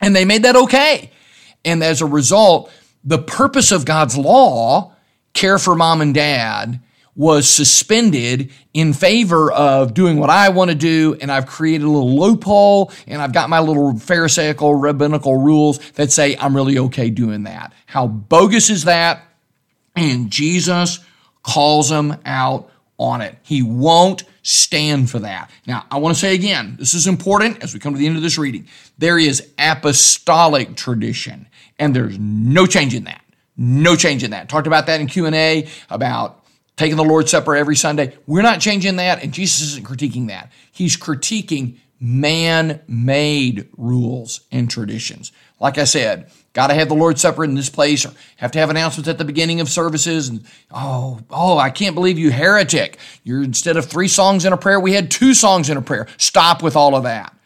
and 0.00 0.16
they 0.16 0.24
made 0.24 0.42
that 0.42 0.56
okay. 0.56 1.12
And 1.64 1.84
as 1.84 2.00
a 2.00 2.06
result, 2.06 2.72
the 3.04 3.18
purpose 3.18 3.70
of 3.70 3.84
God's 3.84 4.16
law, 4.16 4.94
care 5.34 5.58
for 5.58 5.76
mom 5.76 6.00
and 6.00 6.12
dad, 6.12 6.80
was 7.20 7.50
suspended 7.50 8.50
in 8.72 8.94
favor 8.94 9.52
of 9.52 9.92
doing 9.92 10.16
what 10.16 10.30
I 10.30 10.48
want 10.48 10.70
to 10.70 10.74
do, 10.74 11.18
and 11.20 11.30
I've 11.30 11.44
created 11.44 11.84
a 11.84 11.90
little 11.90 12.18
loophole, 12.18 12.90
and 13.06 13.20
I've 13.20 13.34
got 13.34 13.50
my 13.50 13.60
little 13.60 13.98
Pharisaical 13.98 14.74
rabbinical 14.74 15.36
rules 15.36 15.80
that 15.92 16.10
say 16.10 16.34
I'm 16.38 16.56
really 16.56 16.78
okay 16.78 17.10
doing 17.10 17.42
that. 17.42 17.74
How 17.84 18.06
bogus 18.06 18.70
is 18.70 18.84
that? 18.84 19.22
And 19.94 20.30
Jesus 20.30 21.00
calls 21.42 21.90
them 21.90 22.16
out 22.24 22.70
on 22.96 23.20
it. 23.20 23.36
He 23.42 23.62
won't 23.62 24.24
stand 24.40 25.10
for 25.10 25.18
that. 25.18 25.50
Now, 25.66 25.84
I 25.90 25.98
want 25.98 26.14
to 26.14 26.18
say 26.18 26.34
again, 26.34 26.76
this 26.78 26.94
is 26.94 27.06
important 27.06 27.62
as 27.62 27.74
we 27.74 27.80
come 27.80 27.92
to 27.92 27.98
the 27.98 28.06
end 28.06 28.16
of 28.16 28.22
this 28.22 28.38
reading. 28.38 28.66
There 28.96 29.18
is 29.18 29.46
apostolic 29.58 30.74
tradition, 30.74 31.48
and 31.78 31.94
there's 31.94 32.18
no 32.18 32.64
change 32.64 32.94
in 32.94 33.04
that. 33.04 33.22
No 33.58 33.94
change 33.94 34.24
in 34.24 34.30
that. 34.30 34.48
Talked 34.48 34.66
about 34.66 34.86
that 34.86 35.02
in 35.02 35.06
Q&A 35.06 35.68
about 35.90 36.39
taking 36.80 36.96
the 36.96 37.04
Lord's 37.04 37.30
Supper 37.30 37.54
every 37.54 37.76
Sunday. 37.76 38.16
We're 38.26 38.40
not 38.40 38.58
changing 38.58 38.96
that, 38.96 39.22
and 39.22 39.34
Jesus 39.34 39.60
isn't 39.72 39.86
critiquing 39.86 40.28
that. 40.28 40.50
He's 40.72 40.96
critiquing 40.96 41.76
man 42.00 42.80
made 42.88 43.68
rules 43.76 44.40
and 44.50 44.70
traditions. 44.70 45.30
Like 45.60 45.76
I 45.76 45.84
said, 45.84 46.30
got 46.54 46.68
to 46.68 46.74
have 46.74 46.88
the 46.88 46.94
Lord's 46.94 47.20
Supper 47.20 47.44
in 47.44 47.54
this 47.54 47.68
place, 47.68 48.06
or 48.06 48.12
have 48.36 48.52
to 48.52 48.58
have 48.58 48.70
announcements 48.70 49.10
at 49.10 49.18
the 49.18 49.26
beginning 49.26 49.60
of 49.60 49.68
services. 49.68 50.30
And 50.30 50.42
oh, 50.70 51.20
oh, 51.28 51.58
I 51.58 51.68
can't 51.68 51.94
believe 51.94 52.18
you 52.18 52.30
heretic. 52.30 52.96
You're 53.24 53.42
instead 53.42 53.76
of 53.76 53.84
three 53.84 54.08
songs 54.08 54.46
in 54.46 54.54
a 54.54 54.56
prayer, 54.56 54.80
we 54.80 54.94
had 54.94 55.10
two 55.10 55.34
songs 55.34 55.68
in 55.68 55.76
a 55.76 55.82
prayer. 55.82 56.06
Stop 56.16 56.62
with 56.62 56.76
all 56.76 56.96
of 56.96 57.02
that. 57.02 57.36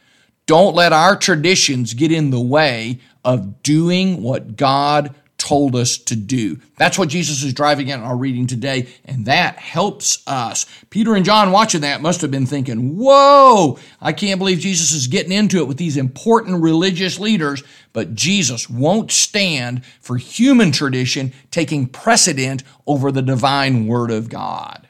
Don't 0.47 0.77
let 0.77 0.93
our 0.93 1.17
traditions 1.17 1.93
get 1.93 2.13
in 2.13 2.31
the 2.31 2.41
way 2.41 3.01
of 3.25 3.65
doing 3.65 4.23
what 4.23 4.55
God 4.55 5.13
told 5.45 5.77
us 5.77 5.99
to 5.99 6.17
do. 6.17 6.59
That's 6.79 6.99
what 6.99 7.11
Jesus 7.11 7.43
is 7.43 7.53
driving 7.53 7.91
at 7.91 7.99
in 7.99 8.05
our 8.05 8.17
reading 8.17 8.47
today, 8.47 8.89
and 9.05 9.27
that 9.27 9.59
helps 9.59 10.27
us. 10.27 10.65
Peter 10.89 11.15
and 11.15 11.25
John 11.25 11.53
watching 11.53 11.83
that 11.83 12.01
must 12.01 12.23
have 12.23 12.31
been 12.31 12.47
thinking, 12.47 12.97
Whoa, 12.97 13.79
I 14.01 14.15
can't 14.15 14.39
believe 14.39 14.59
Jesus 14.59 14.93
is 14.93 15.07
getting 15.07 15.33
into 15.33 15.59
it 15.59 15.69
with 15.69 15.77
these 15.77 15.99
important 15.99 16.63
religious 16.63 17.21
leaders. 17.21 17.63
But 17.93 18.15
Jesus 18.15 18.71
won't 18.71 19.13
stand 19.13 19.85
for 20.01 20.17
human 20.17 20.73
tradition 20.73 21.33
taking 21.51 21.87
precedent 21.89 22.65
over 22.87 23.13
the 23.13 23.23
divine 23.23 23.87
Word 23.87 24.11
of 24.11 24.31
God. 24.31 24.89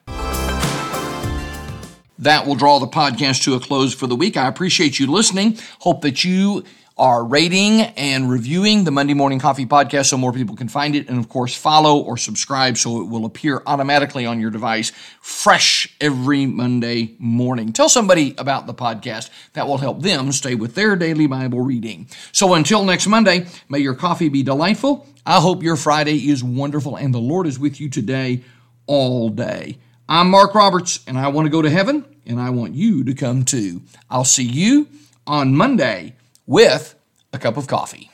That 2.17 2.47
will 2.47 2.55
draw 2.55 2.79
the 2.79 2.87
podcast 2.87 3.43
to 3.43 3.55
a 3.55 3.61
close 3.61 3.93
for 3.93 4.07
the 4.07 4.17
week. 4.17 4.37
I 4.37 4.47
appreciate 4.47 5.01
you 5.01 5.11
listening. 5.11 5.59
Hope 5.81 6.03
that 6.03 6.25
you 6.25 6.65
are 6.97 7.25
rating 7.25 7.81
and 7.81 8.31
reviewing 8.31 8.85
the 8.85 8.91
Monday 8.93 9.15
Morning 9.15 9.41
Coffee 9.41 9.67
podcast 9.67 10.07
so 10.07 10.17
more 10.17 10.33
people 10.33 10.55
can 10.55 10.69
find 10.69 10.95
it. 10.95 11.09
And 11.09 11.19
of 11.19 11.29
course, 11.29 11.53
follow 11.53 11.99
or 11.99 12.17
subscribe 12.17 12.77
so 12.77 13.01
it 13.01 13.09
will 13.09 13.25
appear 13.25 13.63
automatically 13.67 14.27
on 14.27 14.41
your 14.41 14.51
device 14.51 14.93
fresh 15.21 15.93
every 16.01 16.47
Monday 16.47 17.17
morning. 17.19 17.73
Tell 17.73 17.89
somebody 17.89 18.37
about 18.39 18.69
the 18.69 18.75
podcast. 18.75 19.31
That 19.55 19.67
will 19.67 19.79
help 19.79 20.03
them 20.03 20.31
stay 20.31 20.55
with 20.55 20.77
their 20.77 20.95
daily 20.95 21.27
Bible 21.27 21.61
reading. 21.61 22.09
So 22.31 22.55
until 22.55 22.85
next 22.85 23.09
Monday, 23.09 23.47
may 23.69 23.81
your 23.81 23.95
coffee 23.95 24.29
be 24.29 24.45
delightful. 24.45 25.07
I 25.27 25.41
hope 25.41 25.63
your 25.63 25.77
Friday 25.77 26.29
is 26.29 26.45
wonderful 26.45 26.97
and 26.97 27.13
the 27.13 27.19
Lord 27.19 27.47
is 27.47 27.59
with 27.59 27.81
you 27.81 27.91
today 27.91 28.43
all 28.87 29.31
day. 29.31 29.79
I'm 30.09 30.31
Mark 30.31 30.55
Roberts 30.55 31.01
and 31.09 31.19
I 31.19 31.29
want 31.29 31.47
to 31.47 31.51
go 31.51 31.63
to 31.63 31.71
heaven 31.71 32.05
and 32.25 32.41
I 32.41 32.51
want 32.51 32.75
you 32.75 33.03
to 33.05 33.15
come 33.15 33.45
too. 33.45 33.83
I'll 34.09 34.25
see 34.25 34.45
you 34.45 34.89
on 35.27 35.57
Monday 35.57 36.15
with 36.47 36.95
a 37.33 37.39
cup 37.39 37.57
of 37.57 37.67
coffee. 37.67 38.11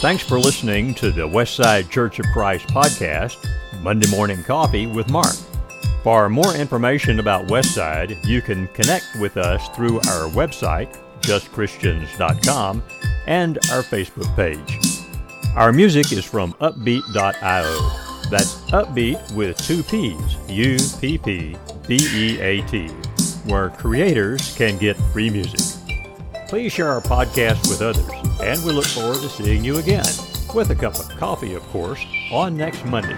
Thanks 0.00 0.22
for 0.22 0.38
listening 0.38 0.94
to 0.94 1.10
the 1.10 1.28
Westside 1.28 1.90
Church 1.90 2.18
of 2.18 2.26
Christ 2.32 2.68
podcast, 2.68 3.36
Monday 3.82 4.08
Morning 4.08 4.42
Coffee 4.42 4.86
with 4.86 5.10
Mark. 5.10 5.34
For 6.02 6.30
more 6.30 6.54
information 6.54 7.20
about 7.20 7.48
Westside, 7.48 8.24
you 8.24 8.40
can 8.40 8.66
connect 8.68 9.04
with 9.20 9.36
us 9.36 9.68
through 9.76 9.96
our 9.96 10.30
website, 10.30 10.96
justchristians.com, 11.20 12.82
and 13.26 13.58
our 13.70 13.82
Facebook 13.82 14.34
page. 14.34 14.78
Our 15.54 15.70
music 15.70 16.12
is 16.12 16.24
from 16.24 16.54
uppbeat.io. 16.54 18.09
That's 18.30 18.54
Uppbeat 18.70 19.32
with 19.34 19.58
two 19.58 19.82
P's, 19.82 20.36
U 20.48 20.78
P 21.00 21.18
P 21.18 21.56
B 21.88 21.98
E 22.14 22.40
A 22.40 22.62
T, 22.68 22.86
where 23.44 23.70
creators 23.70 24.56
can 24.56 24.78
get 24.78 24.96
free 25.12 25.30
music. 25.30 25.60
Please 26.48 26.72
share 26.72 26.88
our 26.88 27.00
podcast 27.00 27.68
with 27.68 27.82
others, 27.82 28.08
and 28.40 28.64
we 28.64 28.72
look 28.72 28.86
forward 28.86 29.20
to 29.20 29.28
seeing 29.28 29.64
you 29.64 29.78
again, 29.78 30.06
with 30.54 30.70
a 30.70 30.74
cup 30.76 30.96
of 30.98 31.08
coffee, 31.16 31.54
of 31.54 31.62
course, 31.64 32.04
on 32.32 32.56
next 32.56 32.84
Monday. 32.84 33.16